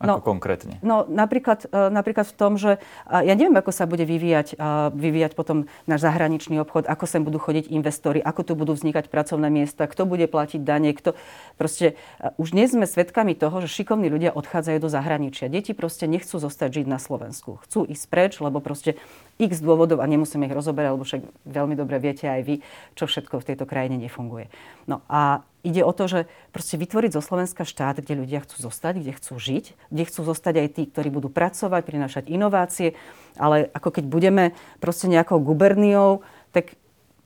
Ako 0.03 0.19
no, 0.19 0.25
konkrétne? 0.27 0.83
No 0.83 1.07
napríklad, 1.07 1.71
e, 1.71 1.89
napríklad 1.95 2.27
v 2.27 2.35
tom, 2.35 2.59
že 2.59 2.83
ja 3.07 3.35
neviem, 3.39 3.55
ako 3.55 3.71
sa 3.71 3.87
bude 3.87 4.03
vyvíjať, 4.03 4.59
vyvíjať 4.93 5.33
potom 5.39 5.71
náš 5.87 6.03
zahraničný 6.03 6.59
obchod, 6.59 6.91
ako 6.91 7.05
sem 7.07 7.23
budú 7.23 7.39
chodiť 7.39 7.71
investori, 7.71 8.19
ako 8.19 8.43
tu 8.43 8.53
budú 8.59 8.75
vznikať 8.75 9.07
pracovné 9.07 9.47
miesta, 9.49 9.87
kto 9.87 10.05
bude 10.05 10.27
platiť 10.27 10.61
dane, 10.67 10.91
kto... 10.91 11.15
Proste 11.55 11.95
už 12.37 12.51
dnes 12.51 12.75
sme 12.75 12.91
svedkami 12.91 13.39
toho, 13.39 13.63
že 13.63 13.71
šikovní 13.71 14.11
ľudia 14.11 14.35
odchádzajú 14.35 14.79
do 14.83 14.91
zahraničia. 14.91 15.47
Deti 15.47 15.71
proste 15.77 16.11
nechcú 16.11 16.43
zostať 16.43 16.83
žiť 16.83 16.87
na 16.91 16.99
Slovensku. 16.99 17.63
Chcú 17.63 17.87
ísť 17.87 18.05
preč, 18.11 18.33
lebo 18.43 18.59
proste 18.59 18.99
x 19.39 19.63
dôvodov, 19.63 20.03
a 20.03 20.07
nemusíme 20.11 20.51
ich 20.51 20.55
rozoberať, 20.55 20.91
lebo 20.99 21.07
však 21.07 21.23
veľmi 21.47 21.75
dobre 21.79 22.03
viete 22.03 22.27
aj 22.27 22.43
vy, 22.43 22.55
čo 22.99 23.07
všetko 23.07 23.39
v 23.39 23.47
tejto 23.53 23.65
krajine 23.69 23.97
nefunguje. 24.03 24.51
No 24.91 25.07
a 25.07 25.47
ide 25.63 25.83
o 25.87 25.93
to, 25.95 26.11
že 26.11 26.21
proste 26.51 26.75
vytvoriť 26.75 27.15
zo 27.15 27.23
Slovenska 27.23 27.63
štát, 27.63 28.03
kde 28.03 28.23
ľudia 28.27 28.43
chcú 28.43 28.67
zostať, 28.67 28.99
kde 28.99 29.13
chcú 29.15 29.35
žiť, 29.39 29.65
kde 29.95 30.05
chcú 30.07 30.21
zostať 30.27 30.55
aj 30.59 30.69
tí, 30.75 30.83
ktorí 30.91 31.09
budú 31.11 31.31
pracovať, 31.31 31.83
prinášať 31.87 32.25
inovácie, 32.31 32.99
ale 33.39 33.71
ako 33.71 33.95
keď 33.95 34.05
budeme 34.11 34.45
proste 34.83 35.07
nejakou 35.07 35.39
guberniou, 35.39 36.27
tak 36.51 36.75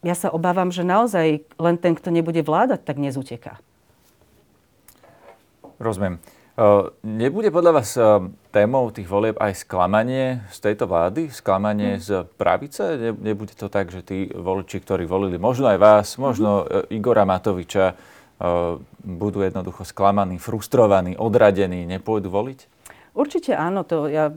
ja 0.05 0.15
sa 0.15 0.31
obávam, 0.31 0.71
že 0.71 0.87
naozaj 0.87 1.43
len 1.59 1.77
ten, 1.81 1.97
kto 1.97 2.15
nebude 2.15 2.45
vládať, 2.45 2.85
tak 2.85 3.01
nezuteká. 3.01 3.59
Rozumiem. 5.83 6.23
Nebude 7.05 7.53
podľa 7.53 7.73
vás 7.77 8.01
témou 8.49 8.89
tých 8.89 9.05
volieb 9.05 9.37
aj 9.37 9.61
sklamanie 9.61 10.41
z 10.49 10.59
tejto 10.65 10.89
vlády, 10.89 11.29
sklamanie 11.29 12.01
hmm. 12.01 12.05
z 12.05 12.11
pravice? 12.41 13.13
Nebude 13.13 13.53
to 13.53 13.69
tak, 13.69 13.93
že 13.93 14.01
tí 14.01 14.33
voliči, 14.33 14.81
ktorí 14.81 15.05
volili 15.05 15.37
možno 15.37 15.69
aj 15.69 15.77
vás, 15.77 16.07
možno 16.17 16.65
hmm. 16.65 16.97
Igora 16.97 17.29
Matoviča, 17.29 17.93
budú 19.01 19.41
jednoducho 19.41 19.85
sklamaní, 19.89 20.37
frustrovaní, 20.37 21.17
odradení, 21.17 21.89
nepôjdu 21.89 22.29
voliť? 22.29 22.69
Určite 23.17 23.57
áno, 23.57 23.81
to 23.81 24.13
ja 24.13 24.29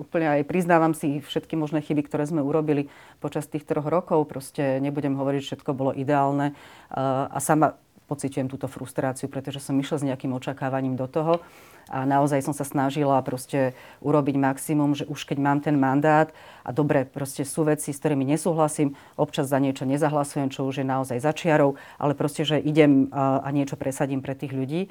úplne 0.00 0.40
aj 0.40 0.48
priznávam 0.48 0.96
si 0.96 1.20
všetky 1.20 1.52
možné 1.52 1.84
chyby, 1.84 2.08
ktoré 2.08 2.24
sme 2.24 2.40
urobili 2.40 2.88
počas 3.20 3.44
tých 3.44 3.68
troch 3.68 3.84
rokov. 3.84 4.24
Proste 4.24 4.80
nebudem 4.80 5.12
hovoriť, 5.12 5.40
že 5.44 5.48
všetko 5.52 5.76
bolo 5.76 5.92
ideálne 5.92 6.56
a 6.88 7.36
sama 7.44 7.76
pociťujem 8.08 8.48
túto 8.48 8.72
frustráciu, 8.72 9.28
pretože 9.28 9.60
som 9.60 9.76
išla 9.76 10.00
s 10.00 10.06
nejakým 10.08 10.32
očakávaním 10.32 10.96
do 10.96 11.04
toho 11.10 11.44
a 11.86 12.02
naozaj 12.02 12.42
som 12.42 12.50
sa 12.50 12.66
snažila 12.66 13.22
proste 13.22 13.78
urobiť 14.02 14.34
maximum, 14.34 14.98
že 14.98 15.06
už 15.06 15.22
keď 15.22 15.38
mám 15.38 15.58
ten 15.62 15.78
mandát 15.78 16.34
a 16.66 16.74
dobre, 16.74 17.06
proste 17.06 17.46
sú 17.46 17.62
veci, 17.62 17.94
s 17.94 18.00
ktorými 18.02 18.26
nesúhlasím, 18.26 18.98
občas 19.14 19.46
za 19.46 19.62
niečo 19.62 19.86
nezahlasujem, 19.86 20.50
čo 20.50 20.66
už 20.66 20.82
je 20.82 20.86
naozaj 20.86 21.22
začiarov, 21.22 21.78
ale 21.94 22.18
proste, 22.18 22.42
že 22.42 22.58
idem 22.58 23.06
a, 23.14 23.46
niečo 23.54 23.78
presadím 23.78 24.18
pre 24.18 24.34
tých 24.34 24.50
ľudí. 24.50 24.90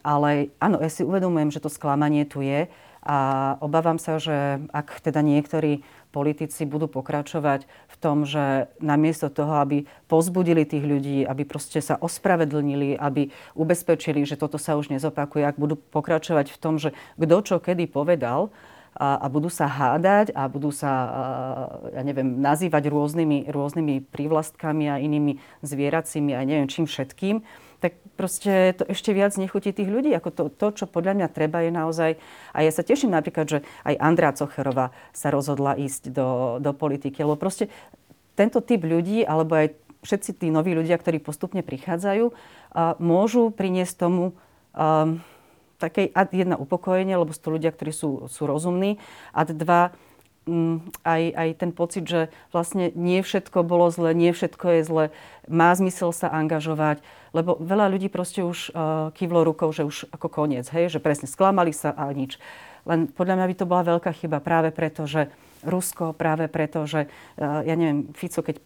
Ale 0.00 0.48
áno, 0.56 0.80
ja 0.80 0.88
si 0.88 1.04
uvedomujem, 1.04 1.52
že 1.52 1.60
to 1.60 1.68
sklamanie 1.68 2.24
tu 2.24 2.40
je 2.40 2.72
a 3.00 3.16
obávam 3.64 3.96
sa, 3.96 4.20
že 4.20 4.60
ak 4.76 5.00
teda 5.00 5.24
niektorí 5.24 5.80
politici 6.12 6.68
budú 6.68 6.84
pokračovať 6.90 7.64
v 7.64 7.96
tom, 7.96 8.28
že 8.28 8.68
namiesto 8.82 9.32
toho, 9.32 9.62
aby 9.62 9.88
pozbudili 10.10 10.68
tých 10.68 10.84
ľudí, 10.84 11.24
aby 11.24 11.48
proste 11.48 11.80
sa 11.80 11.96
ospravedlnili, 11.96 12.98
aby 13.00 13.32
ubezpečili, 13.56 14.26
že 14.28 14.36
toto 14.36 14.60
sa 14.60 14.76
už 14.76 14.92
nezopakuje, 14.92 15.48
ak 15.48 15.56
budú 15.56 15.78
pokračovať 15.78 16.52
v 16.52 16.60
tom, 16.60 16.76
že 16.76 16.92
kto 17.16 17.36
čo 17.40 17.56
kedy 17.62 17.88
povedal, 17.88 18.52
a, 18.90 19.22
a 19.22 19.26
budú 19.30 19.46
sa 19.46 19.70
hádať 19.70 20.34
a 20.34 20.50
budú 20.50 20.74
sa, 20.74 20.90
ja 21.94 22.02
neviem, 22.02 22.42
nazývať 22.42 22.90
rôznymi, 22.90 23.46
rôznymi 23.46 24.10
prívlastkami 24.10 24.90
a 24.90 24.98
inými 24.98 25.38
zvieracími 25.62 26.34
a 26.34 26.42
neviem 26.42 26.66
čím 26.66 26.90
všetkým, 26.90 27.46
tak 27.80 27.96
proste 28.14 28.76
to 28.76 28.84
ešte 28.84 29.16
viac 29.16 29.32
nechutí 29.40 29.72
tých 29.72 29.88
ľudí. 29.88 30.12
Ako 30.12 30.30
to, 30.30 30.42
to, 30.52 30.66
čo 30.76 30.84
podľa 30.84 31.16
mňa 31.16 31.28
treba, 31.32 31.64
je 31.64 31.72
naozaj... 31.72 32.10
A 32.52 32.58
ja 32.60 32.70
sa 32.70 32.84
teším 32.84 33.16
napríklad, 33.16 33.48
že 33.48 33.58
aj 33.88 33.96
Andrá 33.96 34.36
Cocherová 34.36 34.92
sa 35.16 35.32
rozhodla 35.32 35.80
ísť 35.80 36.12
do, 36.12 36.60
do 36.60 36.76
politiky, 36.76 37.24
lebo 37.24 37.40
proste 37.40 37.72
tento 38.36 38.60
typ 38.60 38.84
ľudí, 38.84 39.24
alebo 39.24 39.56
aj 39.56 39.72
všetci 40.04 40.44
tí 40.44 40.46
noví 40.48 40.72
ľudia, 40.76 40.96
ktorí 40.96 41.20
postupne 41.20 41.60
prichádzajú, 41.60 42.32
môžu 43.00 43.52
priniesť 43.52 44.08
tomu 44.08 44.32
um, 44.72 45.20
také 45.76 46.12
jedna 46.12 46.56
upokojenie, 46.60 47.16
lebo 47.16 47.32
sú 47.32 47.40
to 47.40 47.50
ľudia, 47.56 47.72
ktorí 47.72 47.92
sú, 47.92 48.28
sú 48.28 48.42
rozumní, 48.44 49.00
a 49.32 49.44
dva 49.48 49.92
aj, 51.04 51.22
aj 51.36 51.48
ten 51.60 51.70
pocit, 51.70 52.04
že 52.08 52.32
vlastne 52.50 52.90
nie 52.96 53.20
všetko 53.20 53.60
bolo 53.62 53.92
zle, 53.92 54.16
nie 54.16 54.32
všetko 54.32 54.66
je 54.80 54.82
zle, 54.82 55.04
má 55.46 55.70
zmysel 55.76 56.10
sa 56.16 56.32
angažovať, 56.32 57.04
lebo 57.36 57.60
veľa 57.60 57.92
ľudí 57.92 58.08
proste 58.08 58.42
už 58.42 58.72
uh, 58.72 59.12
kývlo 59.14 59.44
rukou, 59.44 59.70
že 59.70 59.84
už 59.86 60.08
ako 60.10 60.32
koniec, 60.32 60.66
hej, 60.72 60.90
že 60.90 61.02
presne 61.02 61.28
sklamali 61.30 61.70
sa 61.70 61.92
a 61.94 62.10
nič. 62.10 62.40
Len 62.88 63.12
podľa 63.12 63.36
mňa 63.36 63.46
by 63.52 63.56
to 63.60 63.68
bola 63.68 63.82
veľká 63.84 64.10
chyba 64.16 64.40
práve 64.40 64.72
preto, 64.72 65.04
že 65.04 65.28
Rusko 65.60 66.16
práve 66.16 66.48
preto, 66.48 66.88
že 66.88 67.04
uh, 67.04 67.60
ja 67.60 67.76
neviem, 67.76 68.08
Fico, 68.16 68.40
keď 68.40 68.64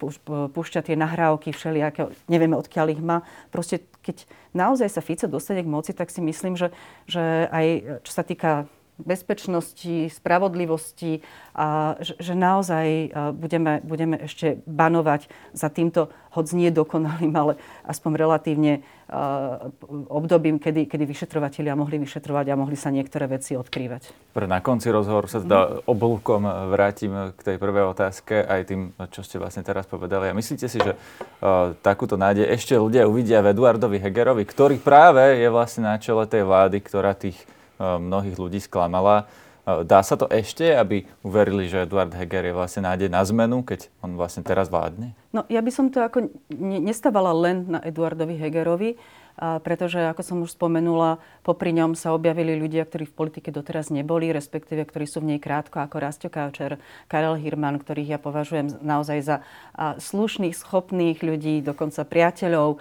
púšťa 0.55 0.81
tie 0.87 0.95
nahrávky 0.95 1.51
všelijaké, 1.51 2.07
nevieme 2.31 2.55
odkiaľ 2.55 2.95
ich 2.95 3.03
má, 3.03 3.27
proste 3.51 3.83
keď 3.99 4.23
naozaj 4.55 4.87
sa 4.87 5.03
Fico 5.03 5.27
dostane 5.27 5.59
k 5.59 5.69
moci, 5.69 5.91
tak 5.91 6.07
si 6.07 6.23
myslím, 6.23 6.55
že, 6.55 6.71
že 7.03 7.51
aj 7.51 7.99
čo 8.07 8.11
sa 8.15 8.23
týka 8.23 8.71
bezpečnosti, 8.95 10.07
spravodlivosti 10.07 11.19
a 11.51 11.99
že, 11.99 12.15
že 12.15 12.33
naozaj 12.35 13.11
budeme, 13.35 13.83
budeme 13.83 14.15
ešte 14.23 14.63
banovať 14.63 15.27
za 15.51 15.67
týmto, 15.67 16.07
hoď 16.35 16.45
nie 16.55 16.69
dokonalým, 16.71 17.31
ale 17.31 17.53
aspoň 17.87 18.11
relatívne 18.19 18.83
uh, 19.07 19.71
obdobím, 20.11 20.59
kedy, 20.59 20.87
kedy 20.87 21.07
vyšetrovatelia 21.07 21.79
mohli 21.79 21.95
vyšetrovať 21.95 22.45
a 22.51 22.59
mohli 22.59 22.75
sa 22.75 22.91
niektoré 22.91 23.31
veci 23.31 23.55
odkrývať. 23.55 24.11
Pre 24.35 24.43
na 24.43 24.59
konci 24.59 24.91
rozhovoru 24.91 25.31
sa 25.31 25.39
teda 25.39 25.59
mm. 25.63 25.71
oblúkom 25.87 26.43
vrátim 26.75 27.31
k 27.35 27.39
tej 27.39 27.57
prvej 27.59 27.87
otázke, 27.87 28.43
aj 28.43 28.61
tým, 28.67 28.91
čo 29.15 29.23
ste 29.23 29.39
vlastne 29.39 29.63
teraz 29.63 29.87
povedali. 29.87 30.27
A 30.27 30.35
myslíte 30.35 30.67
si, 30.67 30.79
že 30.79 30.95
uh, 30.95 31.71
takúto 31.79 32.19
nádej 32.19 32.51
ešte 32.51 32.75
ľudia 32.75 33.07
uvidia 33.07 33.39
v 33.39 33.55
Eduardovi 33.55 34.03
Hegerovi, 34.03 34.43
ktorý 34.43 34.75
práve 34.75 35.39
je 35.39 35.47
vlastne 35.47 35.87
na 35.87 35.95
čele 35.95 36.27
tej 36.27 36.43
vlády, 36.43 36.83
ktorá 36.83 37.15
tých 37.15 37.39
mnohých 37.79 38.37
ľudí 38.39 38.59
sklamala. 38.63 39.27
Eh, 39.65 39.81
dá 39.81 40.05
sa 40.05 40.13
to 40.13 40.29
ešte, 40.29 40.61
aby 40.77 41.09
uverili, 41.25 41.65
že 41.65 41.89
Eduard 41.89 42.13
Heger 42.13 42.45
je 42.45 42.53
vlastne 42.53 42.85
nádej 42.85 43.09
na 43.09 43.25
zmenu, 43.25 43.65
keď 43.65 43.89
on 44.05 44.13
vlastne 44.13 44.45
teraz 44.45 44.69
vládne? 44.69 45.17
No 45.33 45.41
ja 45.49 45.59
by 45.65 45.71
som 45.73 45.89
to 45.89 46.05
ako 46.05 46.29
nestávala 46.61 47.33
len 47.33 47.65
na 47.65 47.81
Eduardovi 47.81 48.37
Hegerovi, 48.37 48.93
pretože, 49.35 49.99
ako 49.99 50.21
som 50.23 50.37
už 50.43 50.55
spomenula, 50.55 51.19
popri 51.43 51.75
ňom 51.75 51.91
sa 51.93 52.15
objavili 52.15 52.55
ľudia, 52.55 52.87
ktorí 52.87 53.03
v 53.03 53.17
politike 53.19 53.51
doteraz 53.51 53.91
neboli, 53.91 54.31
respektíve 54.31 54.87
ktorí 54.87 55.03
sú 55.03 55.19
v 55.19 55.35
nej 55.35 55.39
krátko, 55.43 55.83
ako 55.83 55.99
Rastio 55.99 56.31
Kaučer, 56.31 56.79
Karel 57.11 57.35
Hirman, 57.35 57.83
ktorých 57.83 58.15
ja 58.15 58.19
považujem 58.19 58.79
naozaj 58.79 59.19
za 59.21 59.35
slušných, 59.75 60.55
schopných 60.55 61.19
ľudí, 61.19 61.59
dokonca 61.59 62.07
priateľov. 62.07 62.79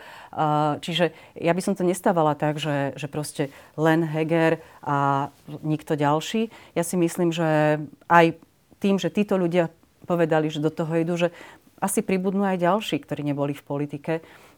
Čiže 0.78 1.10
ja 1.38 1.52
by 1.52 1.62
som 1.62 1.74
to 1.74 1.82
nestávala 1.82 2.38
tak, 2.38 2.62
že, 2.62 2.94
že 2.94 3.10
proste 3.10 3.50
len 3.74 4.06
Heger 4.06 4.62
a 4.86 5.28
nikto 5.66 5.98
ďalší. 5.98 6.54
Ja 6.78 6.86
si 6.86 6.94
myslím, 6.94 7.34
že 7.34 7.82
aj 8.06 8.38
tým, 8.78 9.02
že 9.02 9.10
títo 9.10 9.34
ľudia 9.34 9.74
povedali, 10.04 10.52
že 10.52 10.62
do 10.62 10.70
toho 10.70 10.94
idú, 10.94 11.18
že 11.18 11.34
asi 11.82 12.00
pribudnú 12.00 12.46
aj 12.46 12.62
ďalší, 12.62 12.96
ktorí 13.02 13.26
neboli 13.26 13.52
v 13.52 13.66
politike 13.66 14.12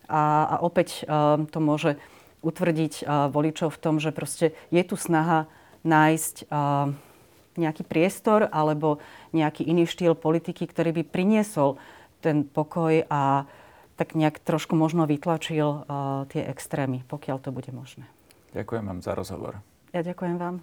a, 0.07 0.47
a 0.47 0.55
opäť 0.63 1.03
um, 1.05 1.47
to 1.47 1.59
môže 1.59 2.01
utvrdiť 2.43 3.03
uh, 3.03 3.27
voličov 3.31 3.75
v 3.75 3.81
tom, 3.83 3.95
že 3.99 4.15
proste 4.15 4.55
je 4.71 4.83
tu 4.87 4.95
snaha 4.95 5.51
nájsť 5.83 6.51
uh, 6.51 6.95
nejaký 7.57 7.83
priestor 7.89 8.47
alebo 8.53 9.01
nejaký 9.33 9.65
iný 9.65 9.89
štýl 9.89 10.15
politiky, 10.15 10.69
ktorý 10.69 10.93
by 10.93 11.03
priniesol 11.09 11.81
ten 12.21 12.45
pokoj 12.45 13.05
a 13.09 13.49
tak 13.97 14.13
nejak 14.13 14.45
trošku 14.45 14.77
možno 14.77 15.09
vytlačil 15.09 15.65
uh, 15.65 16.29
tie 16.29 16.45
extrémy, 16.45 17.03
pokiaľ 17.09 17.37
to 17.41 17.51
bude 17.51 17.73
možné. 17.73 18.05
Ďakujem 18.53 18.85
vám 18.85 19.01
za 19.01 19.13
rozhovor. 19.17 19.61
Ja 19.97 20.05
ďakujem 20.05 20.37
vám. 20.37 20.61